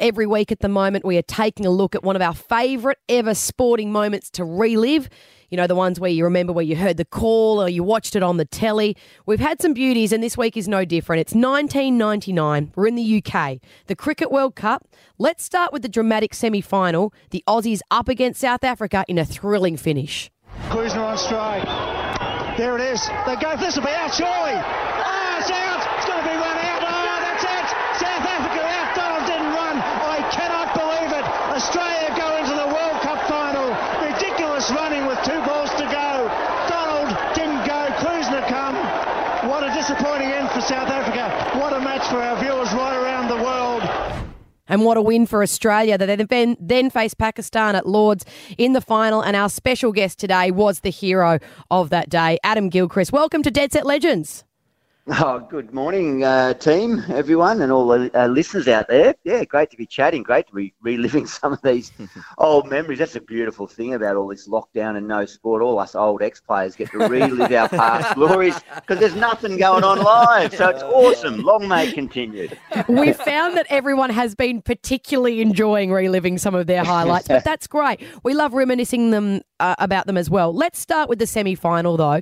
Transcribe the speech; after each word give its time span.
every 0.00 0.26
week 0.26 0.50
at 0.50 0.60
the 0.60 0.68
moment, 0.68 1.04
we 1.04 1.16
are 1.18 1.22
taking 1.22 1.66
a 1.66 1.70
look 1.70 1.94
at 1.94 2.02
one 2.02 2.16
of 2.16 2.22
our 2.22 2.34
favourite 2.34 2.98
ever 3.08 3.34
sporting 3.34 3.92
moments 3.92 4.30
to 4.30 4.44
relive. 4.44 5.08
You 5.50 5.56
know, 5.56 5.66
the 5.66 5.74
ones 5.74 6.00
where 6.00 6.10
you 6.10 6.24
remember 6.24 6.52
where 6.52 6.64
you 6.64 6.76
heard 6.76 6.96
the 6.96 7.04
call 7.04 7.62
or 7.62 7.68
you 7.68 7.82
watched 7.82 8.16
it 8.16 8.22
on 8.22 8.36
the 8.36 8.44
telly. 8.44 8.96
We've 9.26 9.40
had 9.40 9.60
some 9.60 9.74
beauties, 9.74 10.12
and 10.12 10.22
this 10.22 10.36
week 10.36 10.56
is 10.56 10.66
no 10.66 10.84
different. 10.84 11.20
It's 11.20 11.34
1999. 11.34 12.72
We're 12.74 12.86
in 12.86 12.94
the 12.94 13.22
UK, 13.24 13.58
the 13.86 13.96
Cricket 13.96 14.30
World 14.30 14.56
Cup. 14.56 14.88
Let's 15.18 15.44
start 15.44 15.72
with 15.72 15.82
the 15.82 15.88
dramatic 15.88 16.34
semi 16.34 16.60
final. 16.60 17.12
The 17.30 17.44
Aussies 17.46 17.80
up 17.90 18.08
against 18.08 18.40
South 18.40 18.64
Africa 18.64 19.04
in 19.08 19.18
a 19.18 19.24
thrilling 19.24 19.76
finish. 19.76 20.30
Klusener 20.70 21.02
on 21.02 21.18
strike. 21.18 21.66
There 22.56 22.76
it 22.76 22.84
is. 22.92 23.00
They 23.26 23.36
go. 23.36 23.56
This 23.56 23.76
will 23.76 23.88
be 23.88 23.94
out, 23.96 24.12
surely. 24.12 24.52
Oh, 24.52 25.38
it's 25.40 25.50
out. 25.50 25.80
It's 25.96 26.06
going 26.06 26.20
to 26.20 26.28
be 26.28 26.36
run 26.36 26.58
out. 26.60 26.80
Oh, 26.84 27.18
that's 27.24 27.40
it. 27.40 27.66
South 27.98 28.26
Africa 28.26 28.60
out. 28.60 28.88
Donald 28.94 29.24
didn't 29.26 29.52
run. 29.54 29.76
I 29.80 30.20
cannot 30.28 30.68
believe 30.76 31.10
it. 31.10 31.24
Australia 31.56 32.12
go 32.20 32.36
into 32.36 32.52
the 32.52 32.68
World 32.68 33.00
Cup 33.00 33.22
final. 33.26 33.72
Ridiculous 34.04 34.70
running 34.70 35.06
with 35.06 35.18
two 35.24 35.40
balls 35.48 35.70
to 35.80 35.86
go. 35.88 36.28
Donald 36.68 37.10
didn't 37.34 37.64
go. 37.64 37.80
Klusener 38.02 38.44
come. 38.46 38.76
What 39.48 39.64
a 39.64 39.72
disappointing 39.72 40.28
end 40.28 40.50
for 40.50 40.60
South 40.60 40.90
Africa. 40.90 41.32
What 41.58 41.72
a 41.72 41.80
match 41.80 42.06
for 42.12 42.20
our 42.20 42.36
viewers 42.38 42.70
right 42.74 42.94
around 42.94 43.28
the 43.28 43.40
world. 43.42 43.82
And 44.70 44.84
what 44.84 44.96
a 44.96 45.02
win 45.02 45.26
for 45.26 45.42
Australia 45.42 45.98
that 45.98 46.06
they 46.06 46.16
then, 46.16 46.56
then 46.60 46.88
faced 46.88 47.18
Pakistan 47.18 47.74
at 47.74 47.86
Lords 47.86 48.24
in 48.56 48.72
the 48.72 48.80
final. 48.80 49.20
And 49.20 49.36
our 49.36 49.50
special 49.50 49.92
guest 49.92 50.18
today 50.18 50.52
was 50.52 50.80
the 50.80 50.90
hero 50.90 51.40
of 51.70 51.90
that 51.90 52.08
day, 52.08 52.38
Adam 52.44 52.70
Gilchrist. 52.70 53.12
Welcome 53.12 53.42
to 53.42 53.50
Dead 53.50 53.72
Set 53.72 53.84
Legends. 53.84 54.44
Oh, 55.08 55.40
good 55.40 55.72
morning, 55.72 56.24
uh, 56.24 56.52
team, 56.54 57.02
everyone, 57.08 57.62
and 57.62 57.72
all 57.72 57.88
the 57.88 58.10
uh, 58.14 58.26
listeners 58.26 58.68
out 58.68 58.86
there. 58.86 59.14
Yeah, 59.24 59.44
great 59.44 59.70
to 59.70 59.76
be 59.76 59.86
chatting. 59.86 60.22
Great 60.22 60.46
to 60.48 60.54
be 60.54 60.74
reliving 60.82 61.26
some 61.40 61.54
of 61.54 61.62
these 61.62 61.90
old 62.38 62.68
memories. 62.68 62.98
That's 62.98 63.16
a 63.16 63.20
beautiful 63.20 63.66
thing 63.66 63.94
about 63.94 64.16
all 64.16 64.28
this 64.28 64.46
lockdown 64.46 64.98
and 64.98 65.08
no 65.08 65.24
sport. 65.24 65.62
All 65.62 65.78
us 65.78 65.94
old 65.94 66.20
ex-players 66.22 66.76
get 66.76 66.90
to 66.90 66.98
relive 66.98 67.50
our 67.50 67.68
past 67.70 68.14
glories 68.14 68.60
because 68.74 68.98
there's 68.98 69.16
nothing 69.16 69.56
going 69.56 69.84
on 69.84 70.00
live. 70.00 70.54
So 70.54 70.68
it's 70.68 70.82
awesome. 70.82 71.40
Long 71.40 71.66
may 71.66 71.88
it 71.88 71.94
continue. 71.94 72.48
We 72.86 73.14
found 73.14 73.56
that 73.56 73.66
everyone 73.70 74.10
has 74.10 74.34
been 74.34 74.60
particularly 74.60 75.40
enjoying 75.40 75.90
reliving 75.92 76.36
some 76.36 76.54
of 76.54 76.66
their 76.66 76.84
highlights, 76.84 77.26
but 77.26 77.42
that's 77.42 77.66
great. 77.66 78.00
We 78.22 78.34
love 78.34 78.52
reminiscing 78.52 79.12
them 79.12 79.40
uh, 79.60 79.76
about 79.78 80.06
them 80.06 80.18
as 80.18 80.28
well. 80.28 80.52
Let's 80.52 80.78
start 80.78 81.08
with 81.08 81.18
the 81.18 81.26
semi-final, 81.26 81.96
though. 81.96 82.20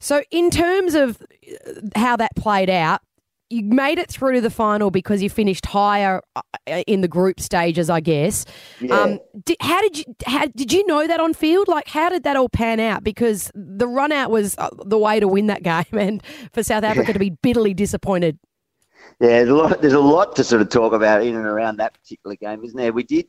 So, 0.00 0.22
in 0.30 0.50
terms 0.50 0.94
of 0.94 1.22
uh, 1.22 1.72
how 1.94 2.16
that 2.16 2.34
played 2.34 2.70
out, 2.70 3.02
you 3.50 3.64
made 3.64 3.98
it 3.98 4.08
through 4.08 4.34
to 4.34 4.40
the 4.40 4.50
final 4.50 4.90
because 4.90 5.22
you 5.22 5.28
finished 5.28 5.66
higher 5.66 6.22
uh, 6.36 6.42
in 6.86 7.00
the 7.00 7.08
group 7.08 7.40
stages, 7.40 7.90
I 7.90 8.00
guess. 8.00 8.46
Yeah. 8.80 8.94
Um, 8.94 9.18
did, 9.44 9.56
how 9.60 9.80
did 9.82 9.98
you 9.98 10.04
how, 10.24 10.46
did 10.46 10.72
you 10.72 10.86
know 10.86 11.06
that 11.06 11.20
on 11.20 11.34
field? 11.34 11.68
Like, 11.68 11.88
how 11.88 12.08
did 12.08 12.22
that 12.22 12.36
all 12.36 12.48
pan 12.48 12.80
out? 12.80 13.04
Because 13.04 13.50
the 13.54 13.88
run 13.88 14.12
out 14.12 14.30
was 14.30 14.54
uh, 14.56 14.70
the 14.86 14.98
way 14.98 15.20
to 15.20 15.28
win 15.28 15.48
that 15.48 15.62
game, 15.64 15.84
and 15.92 16.22
for 16.52 16.62
South 16.62 16.84
Africa 16.84 17.12
to 17.12 17.18
be 17.18 17.30
bitterly 17.30 17.74
disappointed. 17.74 18.38
Yeah, 19.20 19.28
there's 19.28 19.48
a 19.48 19.54
lot. 19.54 19.80
There's 19.82 19.92
a 19.92 20.00
lot 20.00 20.36
to 20.36 20.44
sort 20.44 20.62
of 20.62 20.70
talk 20.70 20.92
about 20.92 21.22
in 21.22 21.34
and 21.34 21.46
around 21.46 21.76
that 21.78 21.92
particular 21.92 22.36
game, 22.36 22.64
isn't 22.64 22.76
there? 22.76 22.92
We 22.92 23.02
did 23.02 23.26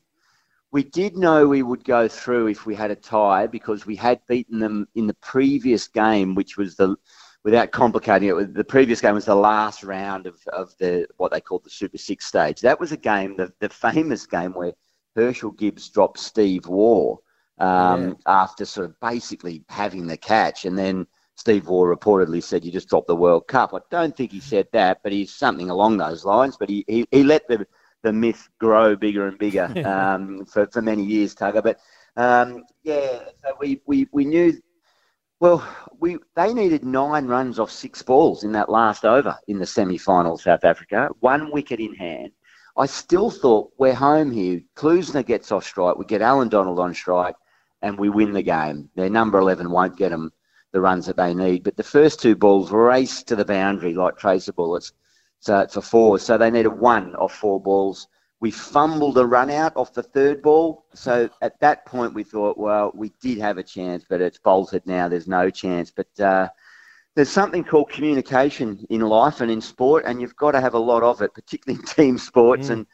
we 0.71 0.83
did 0.83 1.17
know 1.17 1.47
we 1.47 1.63
would 1.63 1.83
go 1.83 2.07
through 2.07 2.47
if 2.47 2.65
we 2.65 2.73
had 2.73 2.91
a 2.91 2.95
tie 2.95 3.45
because 3.45 3.85
we 3.85 3.95
had 3.95 4.25
beaten 4.27 4.59
them 4.59 4.87
in 4.95 5.05
the 5.05 5.13
previous 5.15 5.87
game, 5.87 6.33
which 6.33 6.57
was 6.57 6.75
the, 6.77 6.95
without 7.43 7.71
complicating 7.71 8.29
it, 8.29 8.53
the 8.53 8.63
previous 8.63 9.01
game 9.01 9.13
was 9.13 9.25
the 9.25 9.35
last 9.35 9.83
round 9.83 10.27
of, 10.27 10.39
of 10.53 10.75
the 10.77 11.05
what 11.17 11.31
they 11.31 11.41
called 11.41 11.65
the 11.65 11.69
Super 11.69 11.97
Six 11.97 12.25
stage. 12.25 12.61
That 12.61 12.79
was 12.79 12.93
a 12.93 12.97
game, 12.97 13.35
the, 13.35 13.51
the 13.59 13.69
famous 13.69 14.25
game 14.25 14.53
where 14.53 14.73
Herschelle 15.17 15.57
Gibbs 15.57 15.89
dropped 15.89 16.19
Steve 16.19 16.67
Waugh 16.67 17.17
um, 17.57 18.09
yeah. 18.09 18.13
after 18.27 18.63
sort 18.63 18.85
of 18.85 18.99
basically 19.01 19.65
having 19.67 20.07
the 20.07 20.17
catch, 20.17 20.63
and 20.63 20.77
then 20.77 21.05
Steve 21.35 21.67
Waugh 21.67 21.93
reportedly 21.93 22.41
said, 22.41 22.63
"You 22.63 22.71
just 22.71 22.87
dropped 22.87 23.07
the 23.07 23.15
World 23.15 23.47
Cup." 23.47 23.73
I 23.73 23.79
don't 23.89 24.15
think 24.15 24.31
he 24.31 24.39
said 24.39 24.67
that, 24.71 24.99
but 25.03 25.11
he's 25.11 25.33
something 25.33 25.69
along 25.69 25.97
those 25.97 26.23
lines. 26.23 26.55
But 26.57 26.69
he, 26.69 26.85
he, 26.87 27.05
he 27.11 27.23
let 27.23 27.45
the 27.49 27.67
the 28.03 28.13
myth 28.13 28.49
grow 28.59 28.95
bigger 28.95 29.27
and 29.27 29.37
bigger 29.37 29.65
um, 29.85 30.45
for, 30.45 30.67
for 30.67 30.81
many 30.81 31.03
years, 31.03 31.35
Tugger. 31.35 31.63
But 31.63 31.79
um, 32.15 32.63
yeah, 32.83 33.19
so 33.43 33.55
we, 33.59 33.81
we, 33.85 34.07
we 34.11 34.25
knew, 34.25 34.53
well, 35.39 35.67
we 35.99 36.17
they 36.35 36.53
needed 36.53 36.83
nine 36.83 37.27
runs 37.27 37.59
off 37.59 37.71
six 37.71 38.01
balls 38.01 38.43
in 38.43 38.51
that 38.53 38.69
last 38.69 39.05
over 39.05 39.37
in 39.47 39.59
the 39.59 39.65
semi 39.65 39.97
final, 39.97 40.37
South 40.37 40.63
Africa, 40.63 41.09
one 41.19 41.51
wicket 41.51 41.79
in 41.79 41.95
hand. 41.95 42.31
I 42.77 42.85
still 42.85 43.29
thought 43.29 43.71
we're 43.77 43.93
home 43.93 44.31
here. 44.31 44.61
Klusener 44.75 45.25
gets 45.25 45.51
off 45.51 45.65
strike, 45.65 45.97
we 45.97 46.05
get 46.05 46.21
Allan 46.21 46.49
Donald 46.49 46.79
on 46.79 46.93
strike, 46.93 47.35
and 47.81 47.97
we 47.97 48.09
win 48.09 48.31
the 48.31 48.41
game. 48.41 48.89
Their 48.95 49.09
number 49.09 49.39
11 49.39 49.69
won't 49.69 49.97
get 49.97 50.09
them 50.09 50.31
the 50.71 50.79
runs 50.79 51.05
that 51.07 51.17
they 51.17 51.33
need. 51.33 51.63
But 51.63 51.75
the 51.75 51.83
first 51.83 52.21
two 52.21 52.35
balls 52.35 52.71
raced 52.71 53.27
to 53.27 53.35
the 53.35 53.45
boundary 53.45 53.93
like 53.93 54.17
tracer 54.17 54.53
bullets 54.53 54.93
so 55.41 55.67
for 55.67 55.81
four. 55.81 56.19
So 56.19 56.37
they 56.37 56.49
needed 56.49 56.69
one 56.69 57.15
off 57.15 57.35
four 57.35 57.59
balls. 57.59 58.07
We 58.39 58.51
fumbled 58.51 59.17
a 59.17 59.25
run 59.25 59.49
out 59.49 59.75
off 59.75 59.93
the 59.93 60.03
third 60.03 60.41
ball. 60.41 60.85
So 60.93 61.29
at 61.41 61.59
that 61.59 61.85
point, 61.85 62.13
we 62.13 62.23
thought, 62.23 62.57
well, 62.57 62.91
we 62.95 63.11
did 63.21 63.37
have 63.39 63.57
a 63.57 63.63
chance, 63.63 64.05
but 64.07 64.21
it's 64.21 64.39
bolted 64.39 64.85
now. 64.85 65.07
There's 65.07 65.27
no 65.27 65.49
chance. 65.49 65.91
But 65.91 66.19
uh, 66.19 66.47
there's 67.15 67.29
something 67.29 67.63
called 67.63 67.89
communication 67.89 68.85
in 68.89 69.01
life 69.01 69.41
and 69.41 69.51
in 69.51 69.61
sport, 69.61 70.05
and 70.07 70.21
you've 70.21 70.35
got 70.35 70.51
to 70.51 70.61
have 70.61 70.75
a 70.75 70.79
lot 70.79 71.03
of 71.03 71.21
it, 71.21 71.33
particularly 71.33 71.79
in 71.81 71.85
team 71.87 72.17
sports. 72.17 72.67
Mm. 72.67 72.73
And 72.73 72.87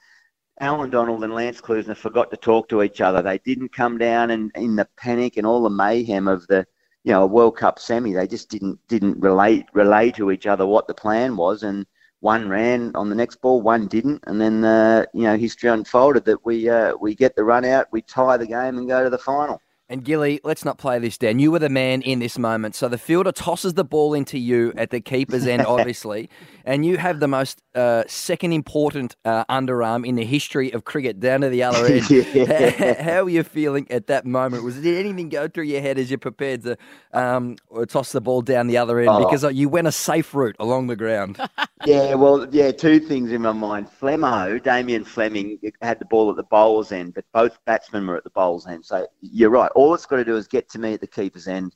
Allan 0.59 0.89
Donald 0.89 1.23
and 1.23 1.33
Lance 1.33 1.61
Klusener 1.61 1.95
forgot 1.95 2.31
to 2.31 2.37
talk 2.37 2.67
to 2.69 2.81
each 2.81 3.01
other. 3.01 3.21
They 3.21 3.37
didn't 3.39 3.73
come 3.73 3.97
down 3.97 4.31
and 4.31 4.51
in 4.55 4.75
the 4.75 4.87
panic 4.97 5.37
and 5.37 5.45
all 5.45 5.61
the 5.61 5.69
mayhem 5.69 6.27
of 6.27 6.47
the 6.47 6.65
you 7.03 7.11
know 7.11 7.23
a 7.23 7.27
World 7.27 7.57
Cup 7.57 7.77
semi. 7.77 8.13
They 8.13 8.27
just 8.27 8.49
didn't 8.49 8.79
didn't 8.87 9.19
relate 9.19 9.65
relay 9.73 10.11
to 10.11 10.31
each 10.31 10.47
other 10.47 10.65
what 10.65 10.87
the 10.87 10.93
plan 10.93 11.37
was 11.37 11.63
and 11.63 11.85
one 12.19 12.49
ran 12.49 12.91
on 12.95 13.09
the 13.09 13.15
next 13.15 13.41
ball, 13.41 13.61
one 13.61 13.87
didn't, 13.87 14.23
and 14.27 14.41
then 14.41 14.63
uh, 14.63 15.05
you 15.13 15.23
know 15.23 15.37
history 15.37 15.69
unfolded 15.69 16.25
that 16.25 16.43
we 16.45 16.69
uh, 16.69 16.95
we 16.99 17.15
get 17.15 17.35
the 17.35 17.43
run 17.43 17.65
out, 17.65 17.87
we 17.91 18.01
tie 18.01 18.37
the 18.37 18.47
game, 18.47 18.77
and 18.77 18.87
go 18.87 19.03
to 19.03 19.09
the 19.09 19.17
final. 19.17 19.61
And 19.89 20.03
Gilly, 20.03 20.41
let's 20.43 20.65
not 20.65 20.77
play 20.77 20.99
this 20.99 21.17
down. 21.17 21.39
You 21.39 21.49
were 21.49 21.59
the 21.59 21.69
man 21.69 22.01
in 22.01 22.19
this 22.19 22.37
moment. 22.37 22.75
So 22.75 22.89
the 22.89 22.97
fielder 22.97 23.31
tosses 23.31 23.75
the 23.75 23.85
ball 23.85 24.13
into 24.13 24.37
you 24.37 24.73
at 24.75 24.89
the 24.89 24.99
keeper's 24.99 25.47
end, 25.47 25.65
obviously, 25.65 26.29
and 26.65 26.85
you 26.85 26.97
have 26.97 27.21
the 27.21 27.27
most 27.29 27.61
uh, 27.73 28.03
second 28.05 28.51
important 28.51 29.15
uh, 29.23 29.45
underarm 29.45 30.05
in 30.05 30.15
the 30.15 30.25
history 30.25 30.73
of 30.73 30.83
cricket 30.83 31.21
down 31.21 31.39
to 31.39 31.49
the 31.49 31.63
other 31.63 31.85
end. 31.93 32.09
yeah. 32.09 33.01
How 33.01 33.23
were 33.23 33.29
you 33.29 33.43
feeling 33.43 33.87
at 33.89 34.07
that 34.07 34.25
moment? 34.25 34.63
Was 34.63 34.75
did 34.75 34.99
anything 34.99 35.29
go 35.29 35.47
through 35.47 35.63
your 35.63 35.79
head 35.79 35.97
as 35.97 36.11
you 36.11 36.17
prepared 36.17 36.63
to 36.63 36.77
um, 37.13 37.55
toss 37.87 38.11
the 38.11 38.19
ball 38.19 38.41
down 38.41 38.67
the 38.67 38.77
other 38.77 38.99
end? 38.99 39.09
Oh. 39.09 39.23
Because 39.23 39.45
uh, 39.45 39.49
you 39.49 39.69
went 39.69 39.87
a 39.87 39.93
safe 39.93 40.35
route 40.35 40.57
along 40.59 40.87
the 40.87 40.97
ground. 40.97 41.39
yeah, 41.85 42.13
well, 42.15 42.45
yeah, 42.51 42.71
two 42.71 42.99
things 42.99 43.31
in 43.31 43.43
my 43.43 43.53
mind. 43.53 43.87
Flemmo, 44.01 44.61
Damien 44.61 45.05
Fleming, 45.05 45.57
had 45.81 45.99
the 45.99 46.05
ball 46.05 46.29
at 46.29 46.35
the 46.35 46.43
bowler's 46.43 46.91
end, 46.91 47.13
but 47.13 47.23
both 47.33 47.57
batsmen 47.63 48.05
were 48.05 48.17
at 48.17 48.25
the 48.25 48.29
bowler's 48.31 48.67
end. 48.67 48.83
So 48.83 49.07
you're 49.21 49.49
right 49.49 49.71
all 49.77 49.93
it's 49.93 50.07
got 50.07 50.17
to 50.17 50.25
do 50.25 50.35
is 50.35 50.47
get 50.47 50.67
to 50.71 50.79
me 50.79 50.93
at 50.93 51.01
the 51.01 51.07
keeper's 51.07 51.47
end, 51.47 51.75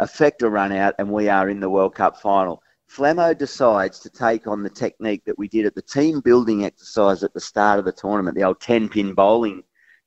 affect 0.00 0.42
a 0.42 0.50
run 0.50 0.70
out, 0.70 0.94
and 0.98 1.10
we 1.10 1.30
are 1.30 1.48
in 1.48 1.60
the 1.60 1.70
World 1.70 1.94
Cup 1.94 2.20
final. 2.20 2.62
Flemmo 2.90 3.36
decides 3.36 3.98
to 4.00 4.10
take 4.10 4.46
on 4.46 4.62
the 4.62 4.70
technique 4.70 5.22
that 5.24 5.38
we 5.38 5.48
did 5.48 5.64
at 5.64 5.74
the 5.74 5.82
team 5.82 6.20
building 6.20 6.64
exercise 6.64 7.22
at 7.22 7.32
the 7.32 7.40
start 7.40 7.78
of 7.78 7.86
the 7.86 7.92
tournament, 7.92 8.36
the 8.36 8.44
old 8.44 8.60
10 8.60 8.90
pin 8.90 9.14
bowling 9.14 9.62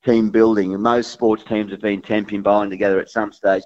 team 0.06 0.30
building. 0.30 0.74
And 0.74 0.84
most 0.84 1.12
sports 1.12 1.44
teams 1.44 1.72
have 1.72 1.82
been 1.82 2.02
10 2.02 2.26
pin 2.26 2.44
bowling 2.44 2.70
together 2.70 3.00
at 3.00 3.10
some 3.10 3.32
stage. 3.32 3.64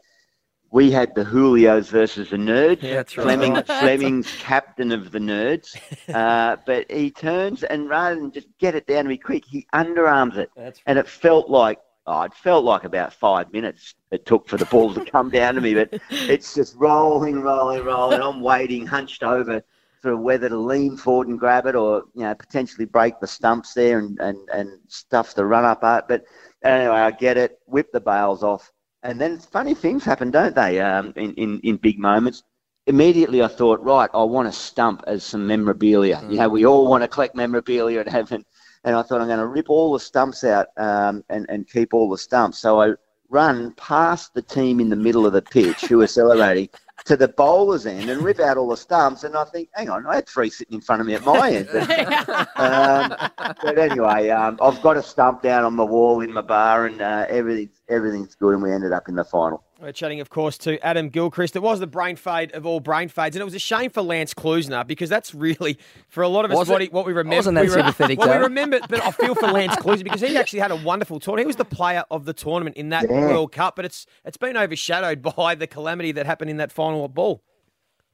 We 0.71 0.91
had 0.91 1.13
the 1.15 1.23
Julios 1.23 1.89
versus 1.89 2.29
the 2.29 2.37
Nerds. 2.37 2.81
Yeah, 2.81 2.95
that's 2.95 3.17
right. 3.17 3.23
Fleming, 3.23 3.63
Fleming's 3.65 4.35
captain 4.37 4.91
of 4.91 5.11
the 5.11 5.19
Nerds. 5.19 5.77
Uh, 6.13 6.57
but 6.65 6.89
he 6.91 7.11
turns 7.11 7.63
and 7.63 7.89
rather 7.89 8.15
than 8.15 8.31
just 8.31 8.47
get 8.59 8.75
it 8.75 8.87
down 8.87 9.03
to 9.03 9.09
be 9.09 9.17
quick, 9.17 9.45
he 9.45 9.65
underarms 9.73 10.37
it. 10.37 10.49
Right. 10.57 10.81
And 10.85 10.99
it 10.99 11.07
felt 11.07 11.49
like 11.49 11.79
oh, 12.07 12.21
it 12.23 12.33
felt 12.33 12.65
like 12.65 12.83
about 12.83 13.13
five 13.13 13.51
minutes 13.51 13.95
it 14.11 14.25
took 14.25 14.47
for 14.47 14.57
the 14.57 14.65
ball 14.65 14.93
to 14.93 15.03
come 15.05 15.29
down 15.29 15.55
to 15.55 15.61
me, 15.61 15.73
but 15.73 15.89
it's 16.09 16.53
just 16.53 16.75
rolling, 16.75 17.41
rolling, 17.41 17.83
rolling. 17.83 18.21
I'm 18.21 18.41
waiting, 18.41 18.85
hunched 18.85 19.23
over 19.23 19.61
for 20.01 20.15
whether 20.15 20.49
to 20.49 20.57
lean 20.57 20.97
forward 20.97 21.27
and 21.27 21.39
grab 21.39 21.65
it 21.65 21.75
or, 21.75 22.03
you 22.13 22.23
know, 22.23 22.35
potentially 22.35 22.85
break 22.85 23.19
the 23.19 23.27
stumps 23.27 23.73
there 23.73 23.99
and, 23.99 24.19
and, 24.19 24.37
and 24.53 24.79
stuff 24.87 25.33
the 25.33 25.45
run 25.45 25.65
up 25.65 25.83
art. 25.83 26.07
But 26.07 26.23
anyway, 26.63 26.95
I 26.95 27.11
get 27.11 27.37
it, 27.37 27.59
whip 27.65 27.91
the 27.91 28.01
bails 28.01 28.43
off. 28.43 28.71
And 29.01 29.19
then 29.19 29.39
funny 29.39 29.73
things 29.73 30.03
happen, 30.03 30.31
don't 30.31 30.55
they, 30.55 30.79
um, 30.79 31.13
in, 31.15 31.33
in, 31.33 31.59
in 31.61 31.77
big 31.77 31.99
moments 31.99 32.43
immediately 32.87 33.41
I 33.41 33.47
thought, 33.47 33.81
right, 33.81 34.09
I 34.13 34.23
want 34.23 34.47
a 34.47 34.51
stump 34.51 35.03
as 35.07 35.23
some 35.23 35.47
memorabilia. 35.47 36.17
Mm. 36.17 36.31
You 36.31 36.37
know, 36.37 36.49
we 36.49 36.65
all 36.65 36.87
want 36.87 37.03
to 37.03 37.07
collect 37.07 37.35
memorabilia 37.35 37.99
and 37.99 38.09
have 38.09 38.31
an, 38.31 38.45
and 38.85 38.95
I 38.95 39.01
thought 39.01 39.19
I'm 39.19 39.27
going 39.27 39.39
to 39.39 39.47
rip 39.47 39.69
all 39.69 39.91
the 39.91 39.99
stumps 39.99 40.43
out 40.43 40.67
um, 40.77 41.23
and, 41.29 41.45
and 41.49 41.67
keep 41.67 41.93
all 41.93 42.09
the 42.09 42.17
stumps. 42.17 42.59
So 42.59 42.81
I 42.81 42.93
run 43.29 43.73
past 43.73 44.35
the 44.35 44.41
team 44.43 44.79
in 44.79 44.89
the 44.89 44.95
middle 44.95 45.25
of 45.25 45.33
the 45.33 45.41
pitch 45.41 45.81
who 45.81 45.99
are 46.01 46.07
celebrating, 46.07 46.69
to 47.03 47.17
the 47.17 47.27
bowler's 47.27 47.85
end 47.85 48.09
and 48.09 48.21
rip 48.21 48.39
out 48.39 48.57
all 48.57 48.69
the 48.69 48.77
stumps. 48.77 49.23
And 49.23 49.35
I 49.35 49.43
think, 49.45 49.69
hang 49.73 49.89
on, 49.89 50.05
I 50.05 50.15
had 50.15 50.29
three 50.29 50.51
sitting 50.51 50.75
in 50.75 50.81
front 50.81 51.01
of 51.01 51.07
me 51.07 51.15
at 51.15 51.25
my 51.25 51.51
end. 51.51 51.69
But, 51.75 52.49
um, 52.59 53.55
but 53.61 53.77
anyway, 53.77 54.29
um, 54.29 54.57
I've 54.61 54.81
got 54.81 54.97
a 54.97 55.03
stump 55.03 55.41
down 55.41 55.65
on 55.65 55.75
the 55.75 55.85
wall 55.85 56.21
in 56.21 56.31
my 56.31 56.41
bar, 56.41 56.85
and 56.85 57.01
uh, 57.01 57.25
everything's 57.27 57.74
everything's 57.89 58.35
good. 58.35 58.53
And 58.53 58.63
we 58.63 58.71
ended 58.71 58.91
up 58.91 59.07
in 59.09 59.15
the 59.15 59.23
final. 59.23 59.63
We're 59.81 59.91
chatting, 59.91 60.21
of 60.21 60.29
course, 60.29 60.57
to 60.59 60.79
Adam 60.85 61.09
Gilchrist. 61.09 61.55
It 61.55 61.61
was 61.61 61.79
the 61.79 61.87
brain 61.87 62.15
fade 62.15 62.51
of 62.53 62.65
all 62.65 62.79
brain 62.79 63.09
fades, 63.09 63.35
and 63.35 63.41
it 63.41 63.45
was 63.45 63.53
a 63.55 63.59
shame 63.59 63.91
for 63.91 64.01
Lance 64.01 64.33
Klusener 64.33 64.87
because 64.87 65.09
that's 65.09 65.35
really, 65.35 65.77
for 66.07 66.23
a 66.23 66.29
lot 66.29 66.45
of 66.45 66.51
us, 66.51 66.67
what, 66.69 66.81
he, 66.81 66.87
what 66.87 67.05
we 67.05 67.11
remember. 67.13 67.35
wasn't 67.35 67.55
that 67.55 67.63
we 67.63 67.67
re- 67.67 67.73
sympathetic, 67.75 68.19
Well, 68.19 68.29
we 68.29 68.33
though. 68.35 68.41
remember, 68.43 68.79
but 68.89 69.03
I 69.03 69.11
feel 69.11 69.35
for 69.35 69.47
Lance 69.47 69.75
Klusener 69.79 70.03
because 70.05 70.21
he 70.21 70.37
actually 70.37 70.59
had 70.59 70.71
a 70.71 70.77
wonderful 70.77 71.19
tournament. 71.19 71.45
He 71.45 71.47
was 71.47 71.55
the 71.57 71.65
player 71.65 72.05
of 72.09 72.23
the 72.25 72.33
tournament 72.33 72.77
in 72.77 72.89
that 72.89 73.03
Yeah. 73.09 73.27
World 73.27 73.51
Cup, 73.51 73.75
but 73.75 73.83
it's 73.85 74.05
it's 74.23 74.37
been 74.37 74.55
overshadowed 74.55 75.21
by 75.35 75.55
the 75.55 75.67
calamity 75.67 76.13
that 76.13 76.25
happened 76.25 76.49
in 76.51 76.57
that 76.57 76.71
final 76.71 77.03
at 77.03 77.13
ball. 77.13 77.43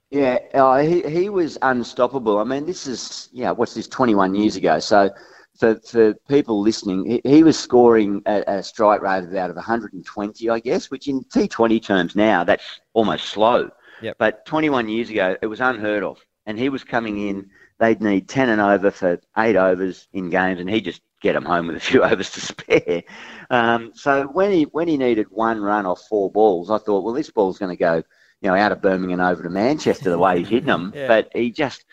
Yeah, 0.10 0.40
uh, 0.54 0.80
he 0.80 1.04
he 1.04 1.30
was 1.30 1.58
unstoppable. 1.62 2.40
I 2.40 2.44
mean, 2.44 2.66
this 2.66 2.86
is 2.88 3.30
yeah, 3.32 3.52
what's 3.52 3.76
this? 3.76 3.88
Twenty 3.88 4.14
one 4.16 4.36
years 4.36 4.56
ago. 4.58 4.80
So 4.80 5.10
for 5.57 5.80
for 5.80 6.13
people 6.27 6.62
listening, 6.62 7.06
he, 7.06 7.21
he 7.24 7.44
was 7.44 7.57
scoring 7.57 8.21
at 8.25 8.44
a 8.48 8.63
strike 8.63 9.01
rate 9.01 9.24
of 9.24 9.31
about 9.31 9.50
of 9.50 9.56
120, 9.56 10.50
I 10.50 10.59
guess, 10.59 10.89
which 10.89 11.07
in 11.07 11.24
T20 11.25 11.81
terms 11.81 12.15
now 12.15 12.44
that's 12.44 12.81
almost 12.94 13.25
slow. 13.25 13.69
Yep. 14.01 14.15
But 14.18 14.45
21 14.45 14.89
years 14.89 15.09
ago, 15.09 15.38
it 15.42 15.48
was 15.48 15.59
unheard 15.59 16.03
of. 16.03 16.19
And 16.48 16.57
he 16.57 16.69
was 16.69 16.83
coming 16.83 17.27
in. 17.27 17.50
They'd 17.80 18.01
need 18.01 18.27
10 18.27 18.50
and 18.50 18.62
over 18.62 18.92
for 18.92 19.19
eight 19.38 19.56
overs 19.56 20.07
in 20.13 20.30
games, 20.30 20.59
and 20.59 20.69
he'd 20.69 20.86
just 20.86 21.01
get 21.21 21.33
them 21.33 21.45
home 21.45 21.68
with 21.68 21.75
a 21.75 21.80
few 21.92 22.03
overs 22.03 22.31
to 22.31 22.42
spare. 22.42 23.03
Um, 23.50 23.92
so 23.94 24.24
when 24.27 24.51
he 24.51 24.63
when 24.63 24.88
he 24.88 24.98
needed 24.98 25.27
one 25.30 25.62
run 25.62 25.86
off 25.86 26.01
four 26.07 26.31
balls, 26.31 26.71
I 26.71 26.77
thought, 26.77 27.03
well, 27.03 27.13
this 27.13 27.30
ball's 27.30 27.59
going 27.59 27.75
to 27.75 27.80
go 27.80 28.03
you 28.42 28.50
know, 28.50 28.56
out 28.56 28.71
of 28.71 28.81
Birmingham 28.81 29.19
over 29.19 29.44
to 29.44 29.50
Manchester 29.50 30.09
the 30.09 30.18
way 30.18 30.39
he's 30.39 30.50
hitting 30.50 30.68
them. 30.68 30.92
Yeah. 31.01 31.07
But 31.07 31.30
he 31.33 31.51
just 31.51 31.86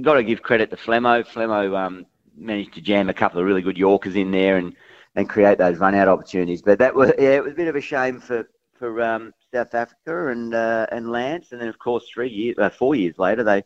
got 0.00 0.14
to 0.14 0.22
give 0.22 0.42
credit 0.42 0.70
to 0.70 0.76
Flemo. 0.76 1.26
Flemo 1.26 1.76
um, 1.76 2.06
managed 2.40 2.74
to 2.74 2.80
jam 2.80 3.08
a 3.08 3.14
couple 3.14 3.40
of 3.40 3.46
really 3.46 3.62
good 3.62 3.78
Yorkers 3.78 4.16
in 4.16 4.30
there 4.30 4.56
and, 4.56 4.74
and 5.16 5.28
create 5.28 5.58
those 5.58 5.78
run 5.78 5.94
out 5.94 6.08
opportunities. 6.08 6.62
But 6.62 6.78
that 6.78 6.94
was 6.94 7.12
yeah, 7.18 7.30
it 7.36 7.44
was 7.44 7.52
a 7.52 7.56
bit 7.56 7.68
of 7.68 7.76
a 7.76 7.80
shame 7.80 8.20
for 8.20 8.48
for 8.78 9.02
um, 9.02 9.32
South 9.52 9.74
Africa 9.74 10.28
and 10.28 10.54
uh, 10.54 10.86
and 10.92 11.10
Lance. 11.10 11.52
And 11.52 11.60
then 11.60 11.68
of 11.68 11.78
course 11.78 12.08
three 12.08 12.30
years, 12.30 12.56
uh, 12.58 12.70
four 12.70 12.94
years 12.94 13.18
later, 13.18 13.42
they 13.44 13.64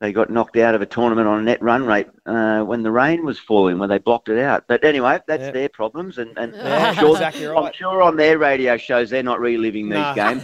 they 0.00 0.12
got 0.12 0.28
knocked 0.28 0.56
out 0.56 0.74
of 0.74 0.82
a 0.82 0.86
tournament 0.86 1.26
on 1.28 1.38
a 1.38 1.42
net 1.42 1.62
run 1.62 1.86
rate 1.86 2.08
uh, 2.26 2.62
when 2.62 2.82
the 2.82 2.90
rain 2.90 3.24
was 3.24 3.38
falling, 3.38 3.78
when 3.78 3.88
they 3.88 3.98
blocked 3.98 4.28
it 4.28 4.38
out. 4.38 4.64
But 4.66 4.84
anyway, 4.84 5.20
that's 5.26 5.44
Yeah. 5.44 5.50
their 5.52 5.68
problems, 5.68 6.18
and, 6.18 6.36
and 6.36 6.52
Yeah, 6.54 6.88
I'm, 6.88 6.94
sure, 6.96 7.12
exactly 7.12 7.46
I'm 7.46 7.72
sure 7.72 8.02
on 8.02 8.16
their 8.16 8.36
radio 8.36 8.76
shows 8.76 9.08
they're 9.08 9.22
not 9.22 9.40
reliving 9.40 9.88
these 9.88 9.98
No. 9.98 10.14
games. 10.14 10.42